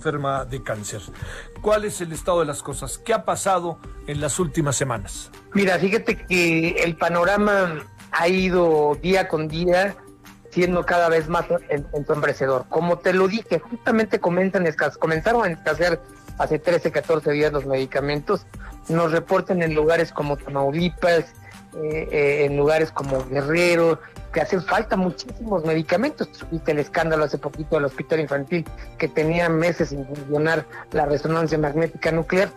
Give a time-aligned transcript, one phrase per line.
[0.00, 1.00] enferma de cáncer.
[1.60, 2.96] ¿Cuál es el estado de las cosas?
[2.98, 5.32] ¿Qué ha pasado en las últimas semanas?
[5.52, 9.96] Mira, fíjate que el panorama ha ido día con día
[10.50, 11.46] siendo cada vez más
[11.92, 12.66] ensombrecedor.
[12.68, 16.00] Como te lo dije, justamente comenzaron a escasear
[16.38, 18.46] hace 13, 14 días los medicamentos.
[18.88, 21.34] Nos reportan en lugares como Tamaulipas,
[21.76, 24.00] eh, en lugares como Guerrero,
[24.32, 26.30] que hacen falta muchísimos medicamentos.
[26.32, 28.64] Tuviste el escándalo hace poquito del hospital infantil
[28.98, 32.50] que tenía meses sin funcionar la resonancia magnética nuclear.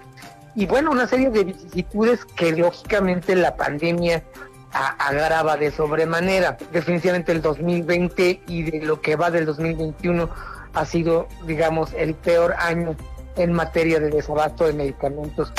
[0.56, 4.24] Y bueno, una serie de vicisitudes que lógicamente la pandemia
[4.72, 6.58] agrava de sobremanera.
[6.72, 10.30] Definitivamente el 2020 y de lo que va del 2021
[10.74, 12.96] ha sido, digamos, el peor año
[13.36, 15.52] en materia de desabasto de medicamentos.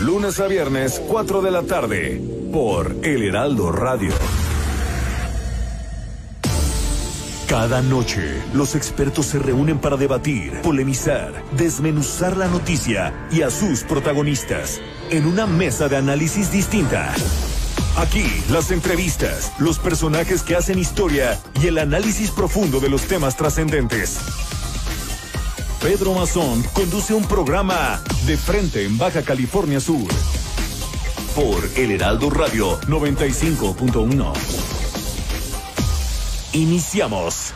[0.00, 2.20] Lunes a viernes, 4 de la tarde,
[2.52, 4.12] por El Heraldo Radio.
[7.48, 13.84] Cada noche, los expertos se reúnen para debatir, polemizar, desmenuzar la noticia y a sus
[13.84, 17.14] protagonistas en una mesa de análisis distinta.
[17.96, 23.36] Aquí, las entrevistas, los personajes que hacen historia y el análisis profundo de los temas
[23.36, 24.18] trascendentes.
[25.84, 30.08] Pedro Mazón conduce un programa de frente en Baja California Sur
[31.34, 34.32] por El Heraldo Radio 95.1.
[36.54, 37.52] Iniciamos.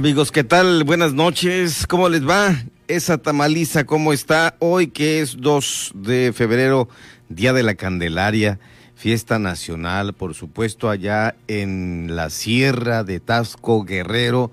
[0.00, 0.82] Amigos, ¿qué tal?
[0.84, 1.86] Buenas noches.
[1.86, 2.56] ¿Cómo les va?
[2.88, 4.56] Esa tamaliza, ¿cómo está?
[4.58, 6.88] Hoy que es 2 de febrero,
[7.28, 8.58] Día de la Candelaria,
[8.94, 14.50] fiesta nacional, por supuesto, allá en la Sierra de Tasco Guerrero,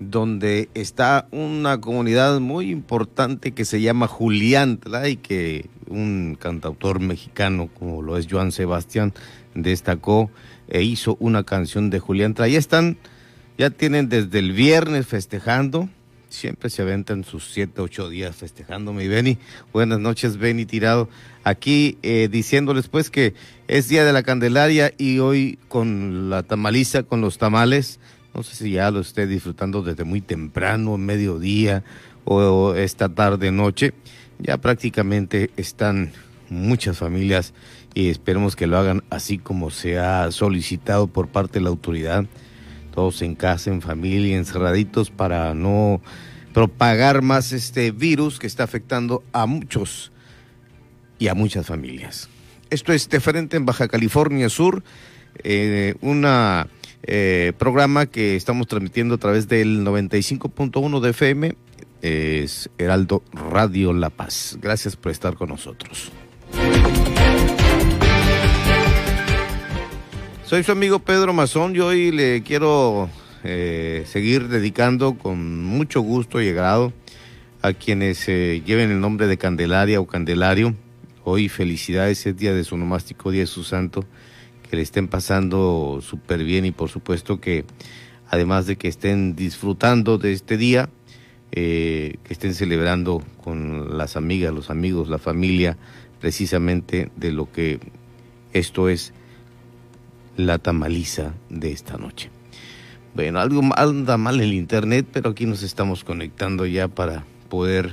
[0.00, 7.70] donde está una comunidad muy importante que se llama Julián, y que un cantautor mexicano
[7.78, 9.14] como lo es Joan Sebastián
[9.54, 10.28] destacó
[10.66, 12.34] e hizo una canción de Julián.
[12.38, 12.98] Ahí están
[13.58, 15.88] ya tienen desde el viernes festejando.
[16.28, 19.36] Siempre se aventan sus siete, ocho días festejando, mi Beni.
[19.72, 21.08] Buenas noches, Beni Tirado.
[21.44, 23.34] Aquí eh, diciéndoles pues que
[23.68, 28.00] es Día de la Candelaria y hoy con la tamaliza, con los tamales.
[28.34, 31.84] No sé si ya lo esté disfrutando desde muy temprano, mediodía
[32.24, 33.92] o esta tarde, noche.
[34.38, 36.12] Ya prácticamente están
[36.48, 37.52] muchas familias
[37.94, 42.24] y esperemos que lo hagan así como se ha solicitado por parte de la autoridad
[42.92, 46.00] todos en casa, en familia, encerraditos para no
[46.54, 50.12] propagar más este virus que está afectando a muchos
[51.18, 52.28] y a muchas familias.
[52.70, 54.82] Esto es diferente en Baja California Sur,
[55.42, 56.24] eh, un
[57.02, 61.56] eh, programa que estamos transmitiendo a través del 95.1 de FM,
[62.02, 64.58] es Heraldo Radio La Paz.
[64.60, 66.12] Gracias por estar con nosotros.
[70.52, 73.08] Soy su amigo Pedro Mazón y hoy le quiero
[73.42, 76.92] eh, seguir dedicando con mucho gusto y agrado
[77.62, 80.74] a quienes eh, lleven el nombre de Candelaria o Candelario.
[81.24, 84.04] Hoy felicidades, es día de su nomástico, día de su santo,
[84.68, 87.64] que le estén pasando súper bien y por supuesto que
[88.28, 90.90] además de que estén disfrutando de este día,
[91.52, 95.78] eh, que estén celebrando con las amigas, los amigos, la familia,
[96.20, 97.80] precisamente de lo que
[98.52, 99.14] esto es
[100.36, 102.30] la tamaliza de esta noche.
[103.14, 107.92] Bueno, algo anda mal el internet, pero aquí nos estamos conectando ya para poder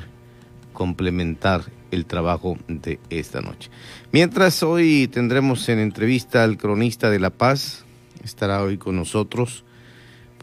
[0.73, 3.69] complementar el trabajo de esta noche.
[4.11, 7.83] Mientras hoy tendremos en entrevista al cronista de La Paz,
[8.23, 9.65] estará hoy con nosotros.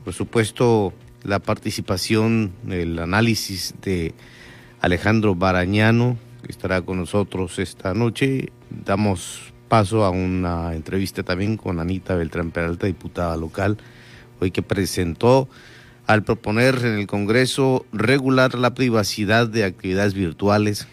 [0.05, 0.93] Por supuesto,
[1.23, 4.15] la participación, el análisis de
[4.81, 8.53] Alejandro Barañano, que estará con nosotros esta noche.
[8.71, 13.77] Damos paso a una entrevista también con Anita Beltrán Peralta, diputada local,
[14.41, 15.49] hoy que presentó
[16.07, 20.87] al proponer en el Congreso regular la privacidad de actividades virtuales.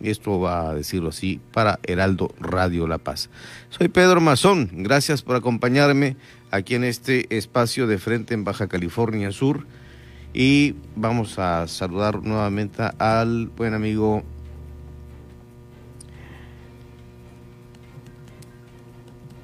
[0.00, 3.30] Esto va a decirlo así para Heraldo Radio La Paz.
[3.70, 6.16] Soy Pedro Mazón, gracias por acompañarme
[6.50, 9.66] aquí en este espacio de frente en Baja California Sur
[10.34, 14.22] y vamos a saludar nuevamente al buen amigo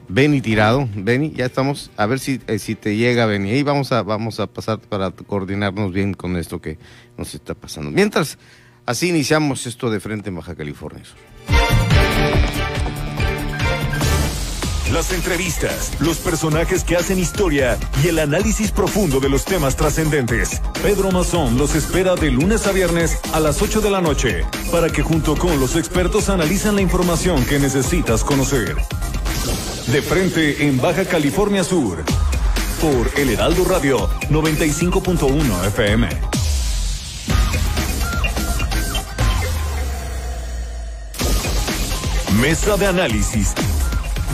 [0.08, 3.50] Beni tirado, Beni, ya estamos, a ver si, eh, si te llega Beni.
[3.50, 6.78] Ahí vamos a, vamos a pasar para coordinarnos bien con esto que
[7.16, 7.90] nos está pasando.
[7.90, 8.38] Mientras,
[8.86, 11.02] así iniciamos esto de frente en Baja California
[14.92, 20.60] Las entrevistas, los personajes que hacen historia y el análisis profundo de los temas trascendentes.
[20.82, 24.90] Pedro Mazón los espera de lunes a viernes a las 8 de la noche para
[24.90, 28.76] que junto con los expertos analizan la información que necesitas conocer.
[29.86, 32.02] De frente en Baja California Sur
[32.81, 36.08] por El Heraldo Radio 95.1 FM.
[42.40, 43.54] Mesa de análisis.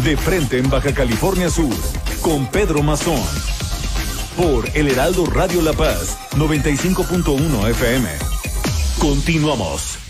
[0.05, 1.75] De frente en Baja California Sur,
[2.23, 3.21] con Pedro Mazón.
[4.37, 8.09] Por El Heraldo Radio La Paz, 95.1 FM.
[8.99, 10.10] Continuamos.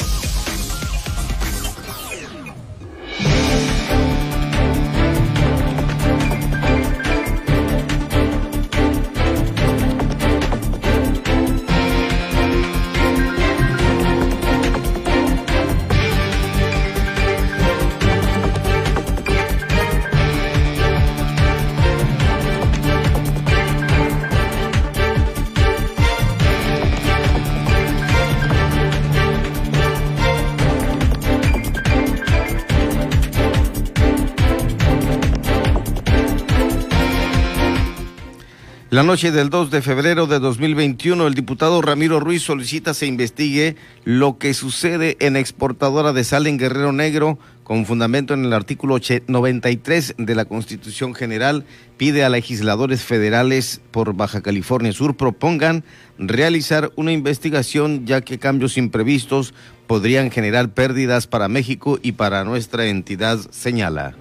[39.00, 43.74] La noche del 2 de febrero de 2021, el diputado Ramiro Ruiz solicita se investigue
[44.04, 48.98] lo que sucede en exportadora de sal en Guerrero Negro con fundamento en el artículo
[49.26, 51.64] 93 de la Constitución General,
[51.96, 55.82] pide a legisladores federales por Baja California Sur propongan
[56.18, 59.54] realizar una investigación ya que cambios imprevistos
[59.86, 64.14] podrían generar pérdidas para México y para nuestra entidad, señala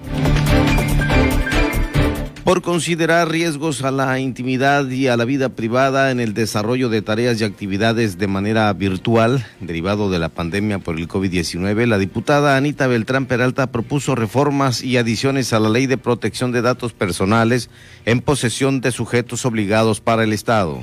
[2.49, 7.03] por considerar riesgos a la intimidad y a la vida privada en el desarrollo de
[7.03, 12.57] tareas y actividades de manera virtual, derivado de la pandemia por el COVID-19, la diputada
[12.57, 17.69] Anita Beltrán Peralta propuso reformas y adiciones a la Ley de Protección de Datos Personales
[18.05, 20.81] en posesión de sujetos obligados para el Estado.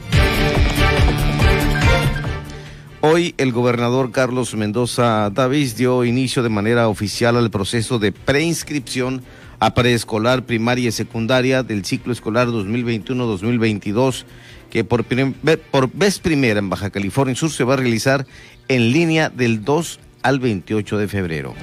[3.01, 9.23] Hoy el gobernador Carlos Mendoza Davis dio inicio de manera oficial al proceso de preinscripción
[9.59, 14.25] a preescolar, primaria y secundaria del ciclo escolar 2021-2022,
[14.71, 18.27] que por, por vez primera en Baja California Sur se va a realizar
[18.69, 21.55] en línea del 2 al 28 de febrero.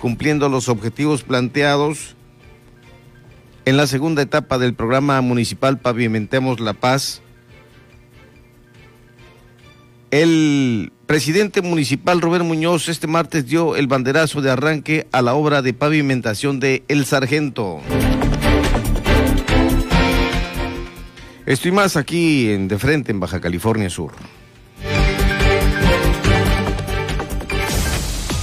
[0.00, 2.16] Cumpliendo los objetivos planteados
[3.64, 7.22] en la segunda etapa del programa municipal Pavimentemos la Paz,
[10.12, 15.62] el presidente municipal Robert Muñoz este martes dio el banderazo de arranque a la obra
[15.62, 17.80] de pavimentación de El Sargento.
[21.46, 24.12] Estoy más aquí en De Frente, en Baja California Sur.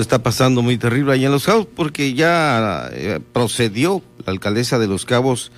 [0.00, 4.86] Está pasando muy terrible allá en Los Cabos porque ya eh, procedió la alcaldesa de
[4.86, 5.52] Los Cabos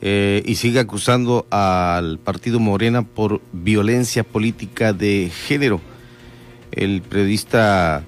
[0.00, 5.80] eh, y sigue acusando al partido Morena por violencia política de género.
[6.72, 8.04] El periodista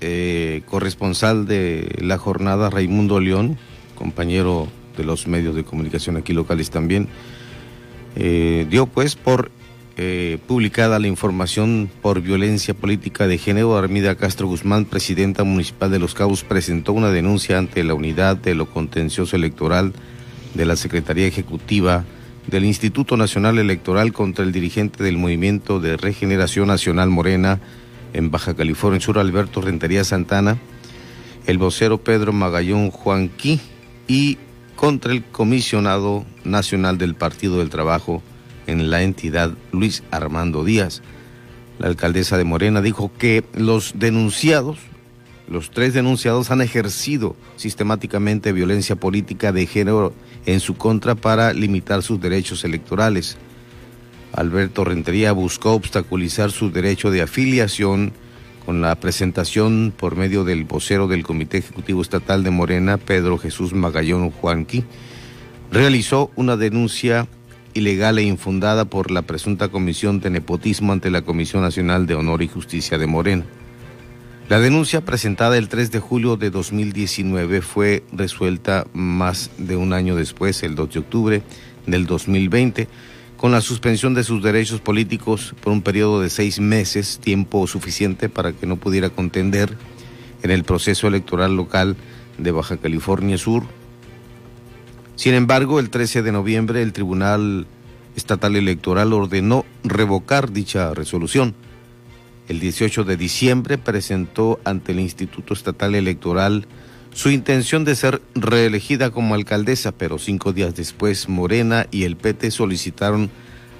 [0.00, 3.56] eh, corresponsal de la jornada, Raimundo León,
[3.94, 7.08] compañero de los medios de comunicación aquí locales también,
[8.14, 9.50] dio pues por
[9.96, 16.00] eh, publicada la información por violencia política de género, Armida Castro Guzmán, presidenta municipal de
[16.00, 19.92] Los Cabos, presentó una denuncia ante la unidad de lo contencioso electoral
[20.54, 22.04] de la Secretaría Ejecutiva
[22.48, 27.60] del Instituto Nacional Electoral contra el dirigente del Movimiento de Regeneración Nacional Morena
[28.12, 30.58] en Baja California Sur, Alberto Rentería Santana,
[31.46, 33.60] el vocero Pedro Magallón Juanqui
[34.08, 34.38] y
[34.76, 38.22] contra el comisionado nacional del Partido del Trabajo,
[38.66, 41.02] en la entidad Luis Armando Díaz.
[41.78, 44.78] la alcaldesa de Morena, dijo que los denunciados,
[45.48, 50.14] los tres denunciados han ejercido sistemáticamente violencia política de género
[50.46, 53.36] en su contra para limitar sus derechos electorales.
[54.32, 58.12] Alberto Rentería buscó obstaculizar su derecho de afiliación
[58.64, 63.74] con la presentación por medio del vocero del Comité Ejecutivo Estatal de Morena, Pedro Jesús
[63.74, 64.84] Magallón Juanqui,
[65.70, 67.28] realizó una denuncia
[67.74, 72.42] ilegal e infundada por la presunta comisión de nepotismo ante la Comisión Nacional de Honor
[72.42, 73.44] y Justicia de Morena.
[74.48, 80.16] La denuncia presentada el 3 de julio de 2019 fue resuelta más de un año
[80.16, 81.42] después, el 2 de octubre
[81.86, 82.88] del 2020,
[83.38, 88.28] con la suspensión de sus derechos políticos por un periodo de seis meses, tiempo suficiente
[88.28, 89.76] para que no pudiera contender
[90.42, 91.96] en el proceso electoral local
[92.36, 93.64] de Baja California Sur.
[95.16, 97.66] Sin embargo, el 13 de noviembre el Tribunal
[98.16, 101.54] Estatal Electoral ordenó revocar dicha resolución.
[102.48, 106.66] El 18 de diciembre presentó ante el Instituto Estatal Electoral
[107.12, 112.50] su intención de ser reelegida como alcaldesa, pero cinco días después Morena y el PT
[112.50, 113.30] solicitaron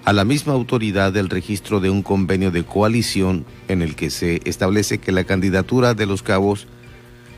[0.04, 4.40] a la misma autoridad el registro de un convenio de coalición en el que se
[4.44, 6.68] establece que la candidatura de los cabos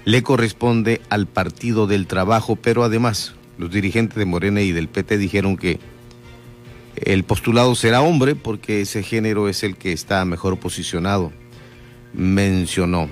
[0.05, 5.19] le corresponde al Partido del Trabajo, pero además los dirigentes de Morena y del PT
[5.19, 5.79] dijeron que
[6.97, 11.33] el postulado será hombre porque ese género es el que está mejor posicionado,
[12.13, 13.09] mencionó.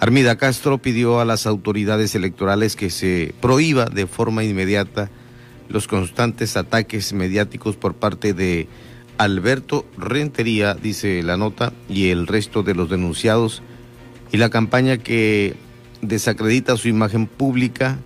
[0.00, 5.10] Armida Castro pidió a las autoridades electorales que se prohíba de forma inmediata
[5.68, 8.68] los constantes ataques mediáticos por parte de
[9.16, 13.62] Alberto Rentería, dice la nota, y el resto de los denunciados,
[14.32, 15.54] y la campaña que
[16.02, 17.98] desacredita su imagen pública,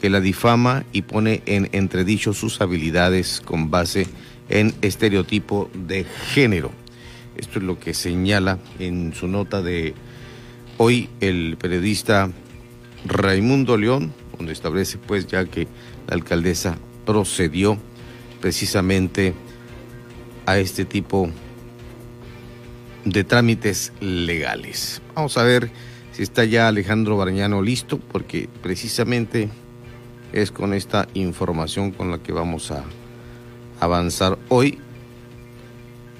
[0.00, 4.06] que la difama y pone en entredicho sus habilidades con base
[4.48, 6.72] en estereotipo de género.
[7.36, 9.94] Esto es lo que señala en su nota de
[10.78, 12.30] hoy el periodista
[13.04, 15.68] Raimundo León, donde establece pues ya que
[16.06, 17.78] la alcaldesa procedió
[18.40, 19.34] precisamente
[20.46, 21.30] a este tipo
[23.04, 25.02] de trámites legales.
[25.14, 25.70] Vamos a ver
[26.12, 29.48] si está ya Alejandro Barañano listo, porque precisamente
[30.32, 32.84] es con esta información con la que vamos a
[33.80, 34.78] avanzar hoy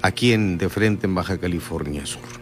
[0.01, 2.38] aquí en De Frente en Baja California Sur.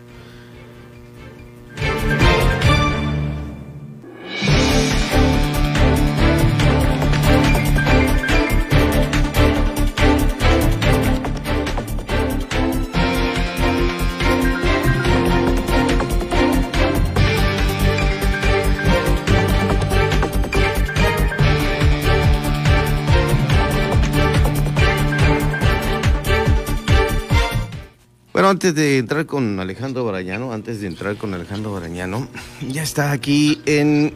[28.50, 32.28] Antes de entrar con Alejandro Barañano, antes de entrar con Alejandro Barañano,
[32.68, 34.14] ya está aquí en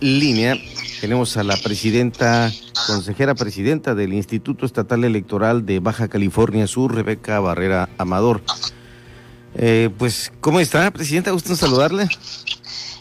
[0.00, 0.56] línea.
[1.00, 2.50] Tenemos a la presidenta,
[2.86, 8.42] consejera presidenta del Instituto Estatal Electoral de Baja California Sur, Rebeca Barrera Amador.
[9.56, 11.30] Eh, pues, ¿cómo está, presidenta?
[11.30, 12.08] Gusto saludarle.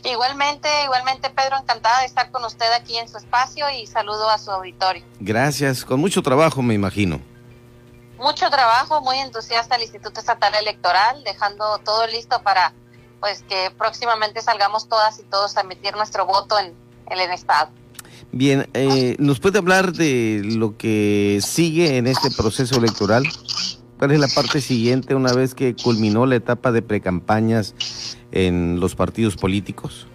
[0.05, 4.37] Igualmente, igualmente, Pedro, encantada de estar con usted aquí en su espacio y saludo a
[4.37, 5.03] su auditorio.
[5.19, 7.32] Gracias, con mucho trabajo, me imagino
[8.23, 12.73] mucho trabajo, muy entusiasta el Instituto Estatal Electoral, dejando todo listo para
[13.19, 16.73] pues que próximamente salgamos todas y todos a emitir nuestro voto en,
[17.09, 17.69] el Estado.
[18.31, 23.23] Bien, eh, ¿nos puede hablar de lo que sigue en este proceso electoral?
[23.99, 27.75] ¿Cuál es la parte siguiente una vez que culminó la etapa de precampañas
[28.31, 30.07] en los partidos políticos?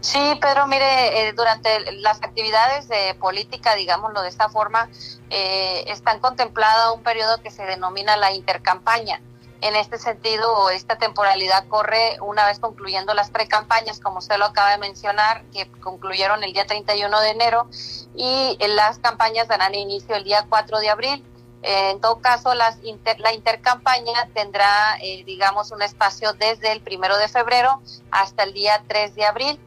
[0.00, 4.88] Sí, pero mire, eh, durante las actividades de política, digámoslo de esta forma,
[5.30, 9.20] eh, están contemplado un periodo que se denomina la intercampaña.
[9.62, 14.70] En este sentido, esta temporalidad corre una vez concluyendo las precampañas, como usted lo acaba
[14.70, 17.68] de mencionar, que concluyeron el día 31 de enero,
[18.14, 21.24] y las campañas darán inicio el día 4 de abril.
[21.62, 22.78] Eh, en todo caso, las
[23.18, 28.82] la intercampaña tendrá, eh, digamos, un espacio desde el primero de febrero hasta el día
[28.86, 29.60] 3 de abril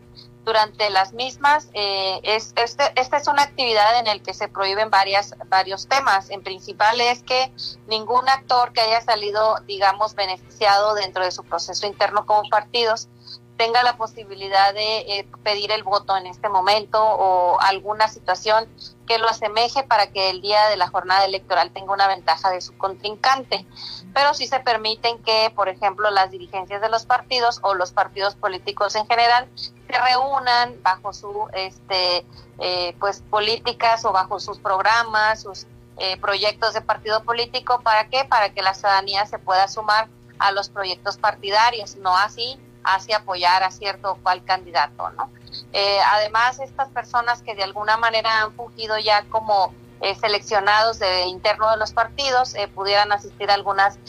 [0.46, 1.70] durante las mismas.
[1.74, 6.30] Eh, es, este, esta es una actividad en la que se prohíben varias, varios temas.
[6.30, 7.52] En principal es que
[7.88, 13.10] ningún actor que haya salido, digamos, beneficiado dentro de su proceso interno como partidos
[13.60, 18.70] tenga la posibilidad de eh, pedir el voto en este momento o alguna situación
[19.06, 22.62] que lo asemeje para que el día de la jornada electoral tenga una ventaja de
[22.62, 23.66] su contrincante.
[24.14, 28.36] Pero sí se permiten que, por ejemplo, las dirigencias de los partidos o los partidos
[28.36, 32.26] políticos en general se reúnan bajo su, este,
[32.60, 37.82] eh, pues, políticas o bajo sus programas, sus eh, proyectos de partido político.
[37.82, 38.24] ¿Para qué?
[38.24, 42.58] Para que la ciudadanía se pueda sumar a los proyectos partidarios, no así
[42.96, 45.30] hacia apoyar a cierto o cual candidato, ¿no?
[45.74, 51.26] Eh, además, estas personas que de alguna manera han fungido ya como eh, seleccionados de
[51.26, 54.00] interno de los partidos eh, pudieran asistir a algunas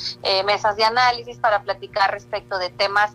[0.44, 3.10] mesas de análisis para platicar respecto de temas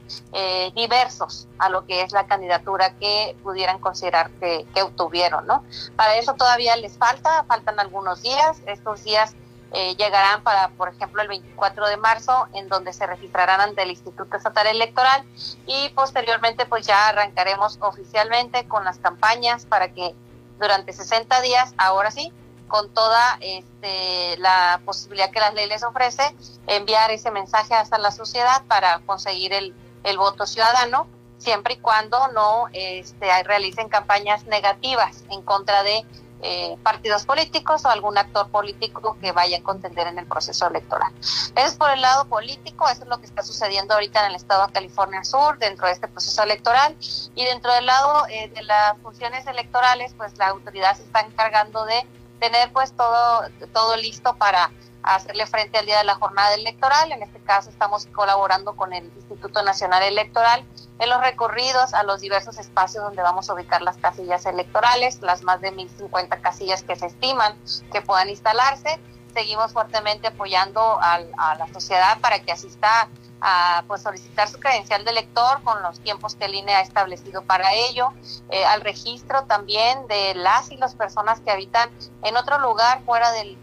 [0.76, 5.64] diversos a lo que es la candidatura que pudieran considerar que, que obtuvieron, ¿no?
[5.96, 9.36] Para eso todavía les falta, faltan algunos días, estos días
[9.76, 13.90] eh, llegarán para, por ejemplo, el 24 de marzo, en donde se registrarán ante el
[13.92, 15.26] Instituto Estatal Electoral
[15.68, 20.16] y posteriormente pues ya arrancaremos oficialmente con las campañas para que
[20.60, 22.32] durante 60 días, ahora sí,
[22.70, 26.24] con toda este, la posibilidad que la ley les ofrece,
[26.68, 32.30] enviar ese mensaje hasta la sociedad para conseguir el, el voto ciudadano, siempre y cuando
[32.30, 36.06] no este, realicen campañas negativas en contra de
[36.42, 41.12] eh, partidos políticos o algún actor político que vaya a contender en el proceso electoral.
[41.20, 44.36] Eso es por el lado político, eso es lo que está sucediendo ahorita en el
[44.36, 46.96] estado de California Sur dentro de este proceso electoral
[47.36, 51.86] y dentro del lado eh, de las funciones electorales, pues la autoridad se está encargando
[51.86, 52.06] de
[52.40, 54.72] tener pues todo, todo listo para
[55.06, 57.12] hacerle frente al día de la jornada electoral.
[57.12, 60.66] En este caso estamos colaborando con el Instituto Nacional Electoral
[61.00, 65.44] en los recorridos a los diversos espacios donde vamos a ubicar las casillas electorales, las
[65.44, 67.58] más de 1.050 casillas que se estiman
[67.92, 69.00] que puedan instalarse.
[69.36, 73.10] Seguimos fuertemente apoyando a la sociedad para que asista
[73.42, 77.44] a pues, solicitar su credencial de elector con los tiempos que el INE ha establecido
[77.44, 78.12] para ello,
[78.50, 81.90] eh, al registro también de las y las personas que habitan
[82.24, 83.58] en otro lugar fuera del,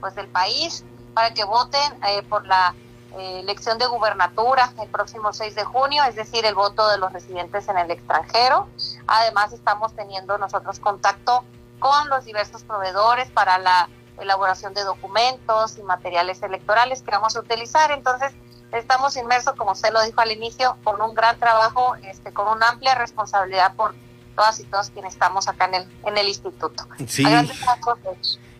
[0.00, 0.84] pues, del país
[1.14, 2.74] para que voten eh, por la
[3.16, 7.12] eh, elección de gubernatura el próximo 6 de junio, es decir, el voto de los
[7.12, 8.68] residentes en el extranjero.
[9.06, 11.44] Además, estamos teniendo nosotros contacto
[11.78, 13.88] con los diversos proveedores para la
[14.20, 17.90] elaboración de documentos y materiales electorales que vamos a utilizar.
[17.92, 18.32] Entonces,
[18.72, 22.70] estamos inmersos, como usted lo dijo al inicio, con un gran trabajo, este, con una
[22.70, 23.94] amplia responsabilidad por
[24.36, 26.86] todas y todos quienes estamos acá en el, en el instituto.
[27.06, 27.24] Sí.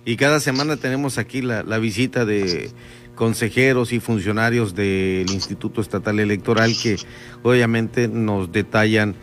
[0.05, 2.71] Y cada semana tenemos aquí la, visita de
[3.15, 6.97] consejeros y funcionarios del Instituto Estatal Electoral que
[7.43, 9.15] obviamente nos detallan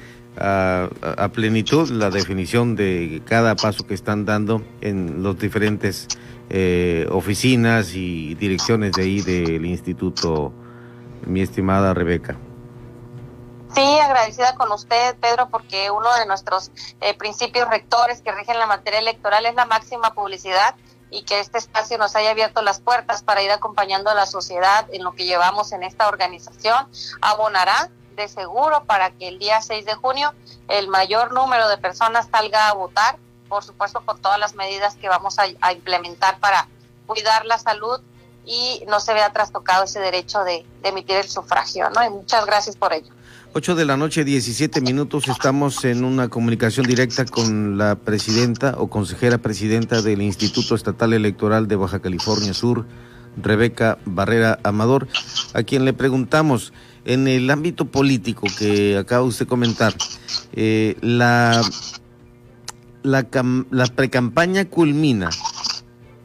[0.42, 6.08] a, plenitud la definición de cada paso que están dando en los diferentes
[6.50, 10.52] eh, oficinas y direcciones de ahí del instituto,
[11.26, 12.38] mi estimada Rebeca.
[13.74, 18.66] Sí, agradecida con usted, Pedro, porque uno de nuestros eh, principios rectores que rigen la
[18.66, 20.76] materia electoral es la máxima publicidad
[21.10, 24.88] y que este espacio nos haya abierto las puertas para ir acompañando a la sociedad
[24.92, 26.88] en lo que llevamos en esta organización,
[27.22, 27.90] abonará
[28.28, 30.34] seguro para que el día 6 de junio
[30.68, 33.18] el mayor número de personas salga a votar,
[33.50, 36.68] por supuesto con todas las medidas que vamos a, implementar para
[37.06, 38.00] cuidar la salud
[38.46, 42.10] y no se vea trastocado ese derecho de, emitir el sufragio, ¿no?
[42.10, 43.12] Muchas gracias por ello.
[43.54, 45.28] 8 de la noche, 17 minutos.
[45.28, 51.68] Estamos en una comunicación directa con la presidenta o consejera presidenta del Instituto Estatal Electoral
[51.68, 52.86] de Baja California Sur,
[53.38, 55.08] Rebeca Barrera Amador,
[55.54, 56.74] a quien le preguntamos
[57.06, 59.94] en el ámbito político que acaba usted comentar,
[60.54, 61.62] eh, la,
[63.04, 63.28] la,
[63.72, 65.30] la precampaña culmina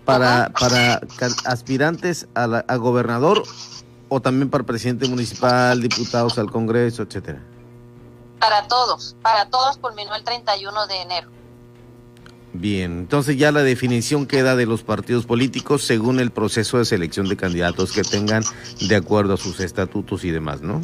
[0.05, 1.01] para, para
[1.47, 3.43] aspirantes a, a gobernador
[4.09, 7.43] o también para presidente municipal, diputados al Congreso, etcétera?
[8.39, 11.31] Para todos, para todos culminó el 31 de enero.
[12.59, 17.29] Bien, entonces ya la definición queda de los partidos políticos según el proceso de selección
[17.29, 18.43] de candidatos que tengan
[18.81, 20.81] de acuerdo a sus estatutos y demás, ¿no?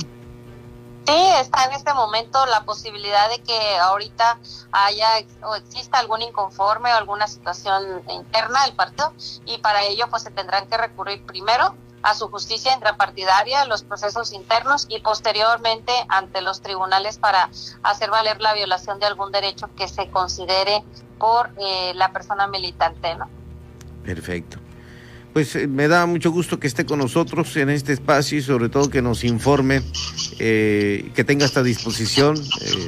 [1.07, 4.39] Sí, está en este momento la posibilidad de que ahorita
[4.71, 5.09] haya
[5.43, 9.15] o exista algún inconforme o alguna situación interna del partido
[9.47, 14.33] y para ello pues se tendrán que recurrir primero a su justicia intrapartidaria, los procesos
[14.33, 17.49] internos y posteriormente ante los tribunales para
[17.83, 20.83] hacer valer la violación de algún derecho que se considere
[21.19, 23.15] por eh, la persona militante.
[23.15, 23.29] ¿no?
[24.05, 24.59] Perfecto.
[25.33, 28.69] Pues eh, me da mucho gusto que esté con nosotros en este espacio y sobre
[28.69, 29.83] todo que nos informe,
[30.41, 32.35] eh, que tenga esta disposición.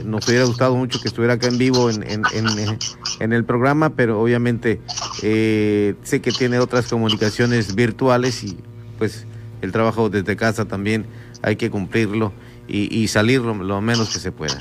[0.04, 2.78] nos hubiera gustado mucho que estuviera acá en vivo en, en, en,
[3.20, 4.82] en el programa, pero obviamente
[5.22, 8.58] sé que tiene otras comunicaciones virtuales y
[8.98, 9.26] pues
[9.62, 11.06] el trabajo desde casa también
[11.42, 12.32] hay que cumplirlo
[12.66, 14.58] y, salir lo, menos que se pueda.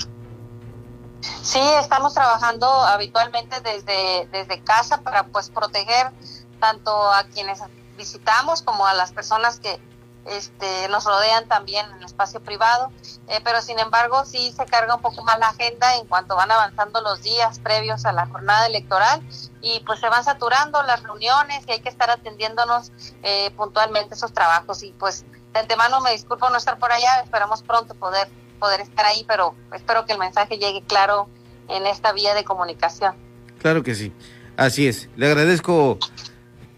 [1.41, 6.11] Sí, estamos trabajando habitualmente desde, desde casa para pues proteger
[6.59, 7.59] tanto a quienes
[7.97, 9.79] visitamos como a las personas que,
[10.25, 12.91] este, nos rodean también en el espacio privado,
[13.27, 16.51] eh, pero sin embargo sí se carga un poco más la agenda en cuanto van
[16.51, 19.21] avanzando los días previos a la jornada electoral
[19.61, 22.91] y pues se van saturando las reuniones y hay que estar atendiéndonos
[23.23, 27.61] eh, puntualmente esos trabajos y pues de antemano me disculpo no estar por allá, esperamos
[27.61, 28.27] pronto poder,
[28.59, 31.27] poder estar ahí, pero espero que el mensaje llegue claro
[31.69, 33.15] en esta vía de comunicación.
[33.59, 34.11] Claro que sí,
[34.57, 35.09] así es.
[35.15, 35.99] Le agradezco,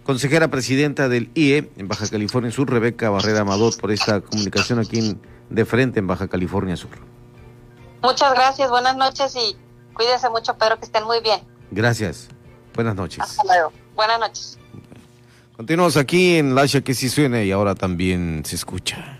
[0.06, 5.00] consejera presidenta del IE en Baja California Sur, Rebeca Barrera Amador, por esta comunicación aquí
[5.00, 6.92] en, de frente en Baja California Sur.
[8.02, 9.58] Muchas gracias, buenas noches y
[9.94, 11.42] cuídese mucho, Pedro, que estén muy bien.
[11.72, 12.30] Gracias,
[12.76, 13.20] buenas noches.
[13.20, 14.60] Hasta luego, buenas noches.
[15.58, 19.20] Continuamos aquí en Lasha que sí suena y ahora también se escucha.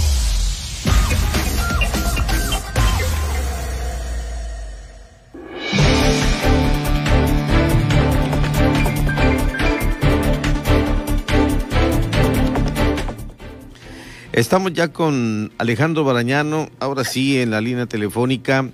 [14.33, 18.69] Estamos ya con Alejandro Barañano, ahora sí en la línea telefónica,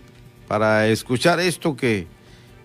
[0.48, 2.06] para escuchar esto que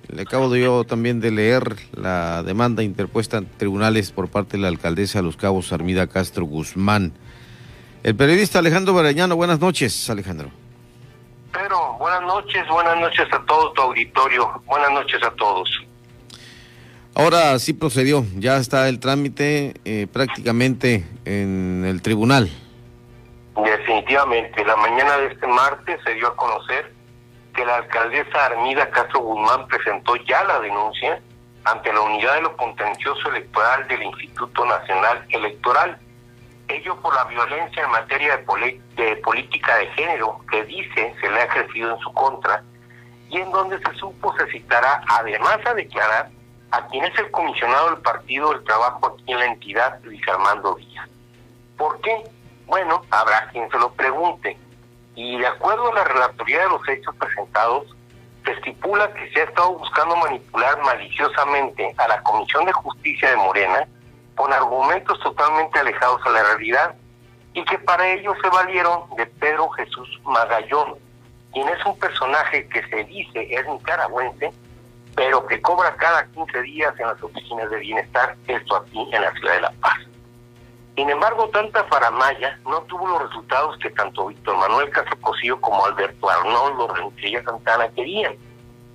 [0.08, 4.62] le acabo de yo también de leer la demanda interpuesta en tribunales por parte de
[4.62, 7.14] la alcaldesa de Los Cabos, Armida Castro Guzmán.
[8.02, 10.50] El periodista Alejandro Barañano, buenas noches, Alejandro.
[11.50, 15.70] Pero buenas noches, buenas noches a todo tu auditorio, buenas noches a todos.
[17.14, 22.50] Ahora sí procedió, ya está el trámite eh, prácticamente en el tribunal.
[23.56, 26.92] Definitivamente, la mañana de este martes se dio a conocer
[27.54, 31.20] que la alcaldesa Armida Castro Guzmán presentó ya la denuncia
[31.64, 35.98] ante la unidad de lo contencioso electoral del Instituto Nacional Electoral.
[36.68, 41.40] Ello por la violencia en materia de, de política de género que dice se le
[41.40, 42.62] ha ejercido en su contra
[43.28, 46.30] y en donde se supo se citará además a declarar
[46.70, 50.74] a quien es el comisionado del Partido del Trabajo aquí en la entidad, Luis Armando
[50.76, 51.08] Díaz.
[51.76, 52.24] ¿Por qué?
[52.66, 54.56] Bueno, habrá quien se lo pregunte.
[55.14, 57.94] Y de acuerdo a la relatoría de los hechos presentados,
[58.44, 63.36] se estipula que se ha estado buscando manipular maliciosamente a la Comisión de Justicia de
[63.36, 63.86] Morena
[64.34, 66.94] con argumentos totalmente alejados a la realidad
[67.54, 70.94] y que para ello se valieron de Pedro Jesús Magallón,
[71.52, 74.52] quien es un personaje que se dice es nicaragüense,
[75.14, 79.32] pero que cobra cada 15 días en las oficinas de bienestar, esto aquí en la
[79.32, 79.98] ciudad de La Paz.
[80.94, 85.86] Sin embargo, tanta faramaya no tuvo los resultados que tanto Víctor Manuel Castro Cosío como
[85.86, 88.36] Alberto Arnoldo Rencilla Santana querían.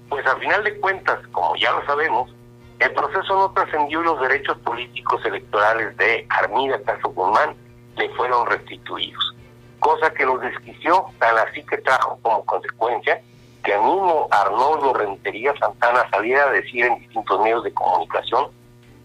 [0.08, 2.34] Pues al final de cuentas, como ya lo sabemos,
[2.80, 7.56] el proceso no trascendió y los derechos políticos electorales de Armida Castro Guzmán
[7.98, 9.36] le fueron restituidos.
[9.80, 13.20] Cosa que los desquició, tan así que trajo como consecuencia
[13.64, 18.50] que el mismo Arnoldo Rentería Santana saliera a decir en distintos medios de comunicación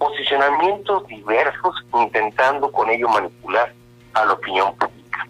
[0.02, 3.72] posicionamientos diversos intentando con ello manipular
[4.14, 5.28] a la opinión pública.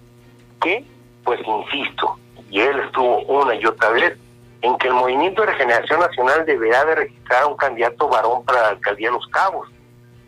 [0.62, 0.85] Que,
[1.24, 4.16] pues insisto, y él estuvo una y otra vez,
[4.62, 8.62] en que el Movimiento de Regeneración Nacional deberá de registrar a un candidato varón para
[8.62, 9.68] la alcaldía de Los Cabos.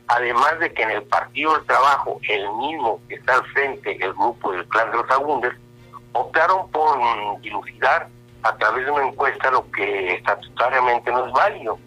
[0.09, 4.13] Además de que en el Partido del Trabajo, el mismo que está al frente, el
[4.13, 5.55] grupo del Clan de los Agundes,
[6.13, 6.99] optaron por
[7.41, 8.09] dilucidar
[8.43, 11.79] a través de una encuesta lo que estatutariamente no es válido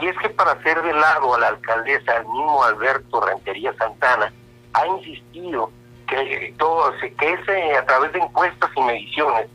[0.00, 4.32] y es que para hacer de lado a la alcaldesa, el mismo Alberto Rentería Santana
[4.72, 5.70] ha insistido
[6.06, 9.46] que todo que ese a través de encuestas y mediciones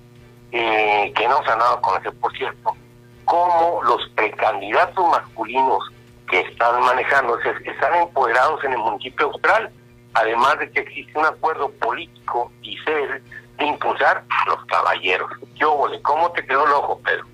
[0.52, 2.76] eh, que no se han dado a conocer, por cierto,
[3.26, 5.80] como los precandidatos masculinos
[6.30, 9.72] que están manejando están empoderados en el municipio austral,
[10.14, 13.22] además de que existe un acuerdo político y ser
[13.58, 15.30] de impulsar a los caballeros.
[15.56, 17.26] Yo, ¿cómo te quedó el ojo, Pedro?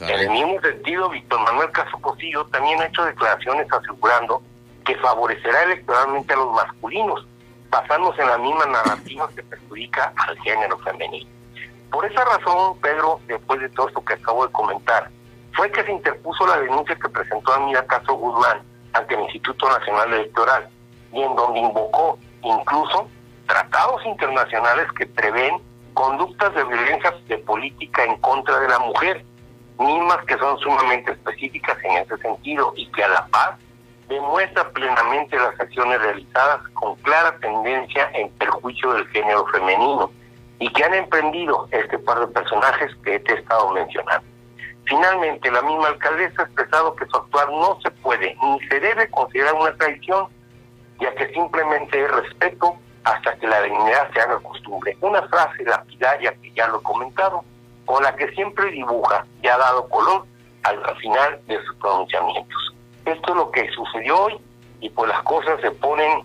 [0.00, 4.42] En el mismo sentido, Víctor Manuel Caso Cosillo también ha hecho declaraciones asegurando
[4.84, 7.26] que favorecerá electoralmente a los masculinos,
[7.70, 11.28] basándose en la misma narrativa que perjudica al género femenino.
[11.90, 15.10] Por esa razón, Pedro, después de todo esto que acabo de comentar,
[15.54, 18.60] fue que se interpuso la denuncia que presentó Amira Caso Guzmán
[18.92, 20.68] ante el Instituto Nacional Electoral,
[21.12, 23.08] y en donde invocó incluso
[23.46, 25.56] tratados internacionales que prevén
[25.94, 29.24] conductas de violencia de política en contra de la mujer,
[29.78, 33.56] mismas que son sumamente específicas en ese sentido y que a la paz
[34.08, 40.10] demuestra plenamente las acciones realizadas con clara tendencia en perjuicio del género femenino
[40.58, 44.26] y que han emprendido este par de personajes que te he estado mencionando.
[44.84, 49.10] Finalmente, la misma alcaldesa ha expresado que su actuar no se puede ni se debe
[49.10, 50.28] considerar una traición,
[51.00, 54.96] ya que simplemente es respeto hasta que la dignidad se haga costumbre.
[55.00, 57.44] Una frase lapidaria que ya lo he comentado,
[57.86, 60.26] con la que siempre dibuja y ha dado color
[60.64, 62.74] al final de sus pronunciamientos.
[63.04, 64.34] Esto es lo que sucedió hoy
[64.80, 66.22] y pues las cosas se ponen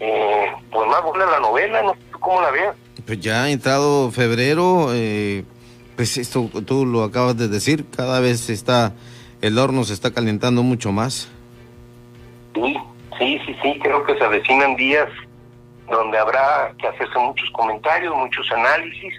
[0.00, 2.76] eh, pues más buena la novela, no sé cómo la veas.
[3.04, 5.44] Pues ya ha entrado febrero, eh,
[5.96, 8.92] pues esto tú lo acabas de decir, cada vez está,
[9.40, 11.28] el horno se está calentando mucho más.
[12.54, 12.76] Sí,
[13.18, 15.08] sí, sí, sí, creo que se avecinan días
[15.90, 19.14] donde habrá que hacerse muchos comentarios, muchos análisis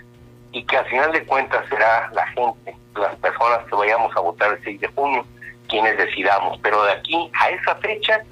[0.53, 4.53] y que al final de cuentas será la gente, las personas que vayamos a votar
[4.53, 5.25] el 6 de junio,
[5.67, 6.59] quienes decidamos.
[6.61, 8.23] Pero de aquí a esa fecha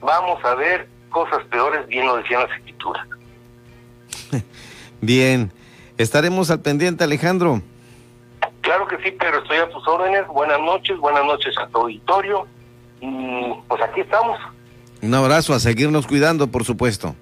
[0.00, 3.06] vamos a ver cosas peores, bien lo decían las escrituras.
[5.00, 5.52] Bien,
[5.98, 7.60] estaremos al pendiente, Alejandro.
[8.62, 10.26] Claro que sí, pero estoy a tus órdenes.
[10.26, 12.46] Buenas noches, buenas noches a tu auditorio.
[13.00, 14.38] Y pues aquí estamos.
[15.02, 17.14] Un abrazo, a seguirnos cuidando, por supuesto.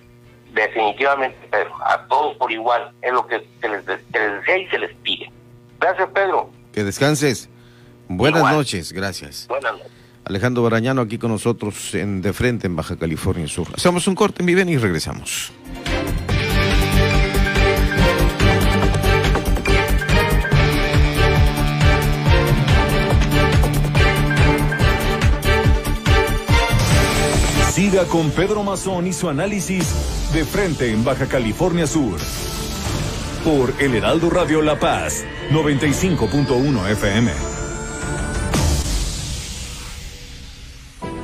[0.55, 1.75] Definitivamente, Pedro.
[1.85, 2.93] A todos por igual.
[3.03, 5.31] Es lo que se les, se les desea y se les pide.
[5.81, 6.51] Gracias, Pedro.
[6.73, 7.49] Que descanses.
[8.09, 8.57] Buenas Igual.
[8.57, 9.47] noches, gracias.
[9.49, 9.91] Buenas noches.
[10.25, 13.69] Alejandro Barañano aquí con nosotros en De Frente en Baja California Sur.
[13.75, 15.53] Hacemos un corte, mi bien, y regresamos.
[27.91, 29.85] Con Pedro Mazón y su análisis
[30.33, 32.19] de frente en Baja California Sur.
[33.45, 37.31] Por El Heraldo Radio La Paz, 95.1 FM.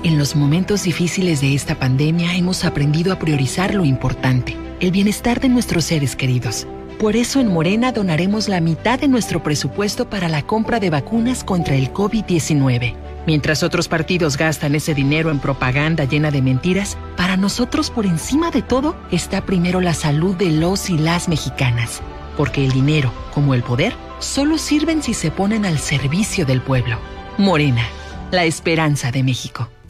[0.02, 5.40] En los momentos difíciles de esta pandemia hemos aprendido a priorizar lo importante, el bienestar
[5.40, 6.66] de nuestros seres queridos.
[6.98, 11.42] Por eso en Morena donaremos la mitad de nuestro presupuesto para la compra de vacunas
[11.42, 13.09] contra el COVID-19.
[13.30, 18.50] Mientras otros partidos gastan ese dinero en propaganda llena de mentiras, para nosotros por encima
[18.50, 22.02] de todo está primero la salud de los y las mexicanas.
[22.36, 26.98] Porque el dinero, como el poder, solo sirven si se ponen al servicio del pueblo.
[27.38, 27.84] Morena,
[28.32, 29.68] la esperanza de México.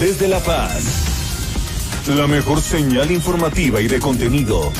[0.00, 0.84] Desde La Paz,
[2.06, 4.72] la mejor señal informativa y de contenido.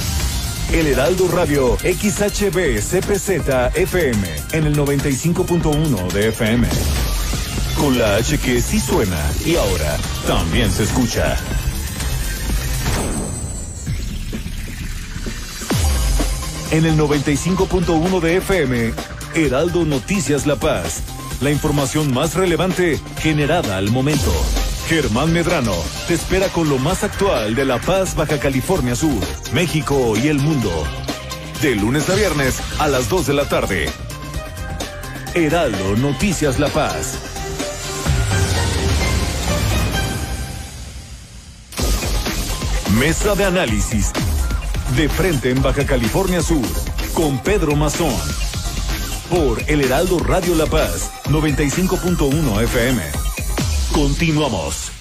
[0.72, 4.18] El Heraldo Radio XHB CPZ FM
[4.52, 6.68] en el 95.1 de FM.
[7.81, 9.96] Con la H que sí suena y ahora
[10.28, 11.37] también se escucha.
[16.70, 18.92] En el 95.1 de FM,
[19.35, 21.02] Heraldo Noticias La Paz.
[21.40, 24.33] La información más relevante generada al momento.
[24.88, 25.74] Germán Medrano
[26.07, 29.20] te espera con lo más actual de La Paz, Baja California Sur,
[29.53, 30.72] México y el mundo.
[31.61, 33.90] De lunes a viernes a las 2 de la tarde.
[35.35, 37.18] Heraldo Noticias La Paz.
[42.98, 44.11] Mesa de análisis.
[44.96, 46.66] De frente en Baja California Sur.
[47.12, 48.16] Con Pedro Mazón.
[49.29, 53.28] Por El Heraldo Radio La Paz, 95.1 FM.
[53.92, 54.92] Continuamos.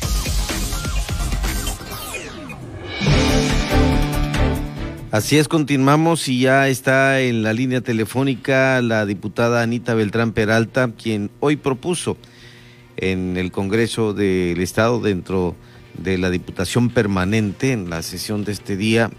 [5.12, 10.92] Así es, continuamos y ya está en la línea telefónica la diputada Anita Beltrán Peralta,
[10.92, 12.18] quien hoy propuso
[12.98, 15.56] en el Congreso del Estado, dentro
[15.98, 19.10] de la Diputación Permanente, en la sesión de este día,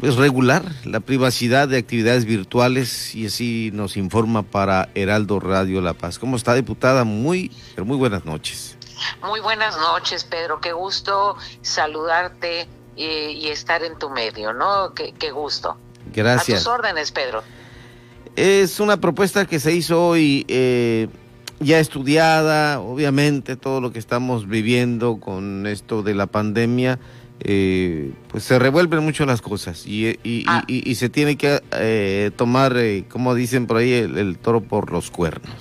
[0.00, 5.94] pues regular la privacidad de actividades virtuales y así nos informa para Heraldo Radio La
[5.94, 6.18] Paz.
[6.18, 7.04] ¿Cómo está, diputada?
[7.04, 8.73] Muy, pero muy buenas noches.
[9.22, 10.60] Muy buenas noches, Pedro.
[10.60, 14.94] Qué gusto saludarte y, y estar en tu medio, ¿no?
[14.94, 15.76] Qué, qué gusto.
[16.12, 16.60] Gracias.
[16.60, 17.42] A tus órdenes, Pedro.
[18.36, 21.08] Es una propuesta que se hizo hoy, eh,
[21.60, 26.98] ya estudiada, obviamente, todo lo que estamos viviendo con esto de la pandemia,
[27.40, 30.64] eh, pues se revuelven mucho las cosas y, y, y- Ah.
[30.66, 34.60] y- y se tiene que eh, tomar, eh, como dicen por ahí, el, el toro
[34.62, 35.54] por los cuernos.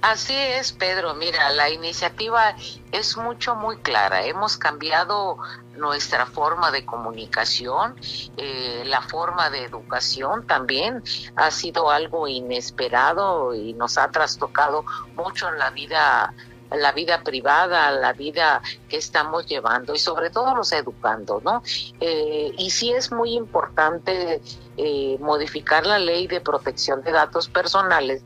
[0.00, 1.14] Así es, Pedro.
[1.14, 2.54] Mira, la iniciativa
[2.92, 4.24] es mucho, muy clara.
[4.24, 5.38] Hemos cambiado
[5.76, 7.96] nuestra forma de comunicación,
[8.36, 11.02] eh, la forma de educación también
[11.34, 14.84] ha sido algo inesperado y nos ha trastocado
[15.16, 16.34] mucho en la vida
[16.70, 21.62] la vida privada, la vida que estamos llevando y sobre todo los educando, ¿no?
[21.98, 24.42] Eh, y sí es muy importante
[24.76, 28.22] eh, modificar la ley de protección de datos personales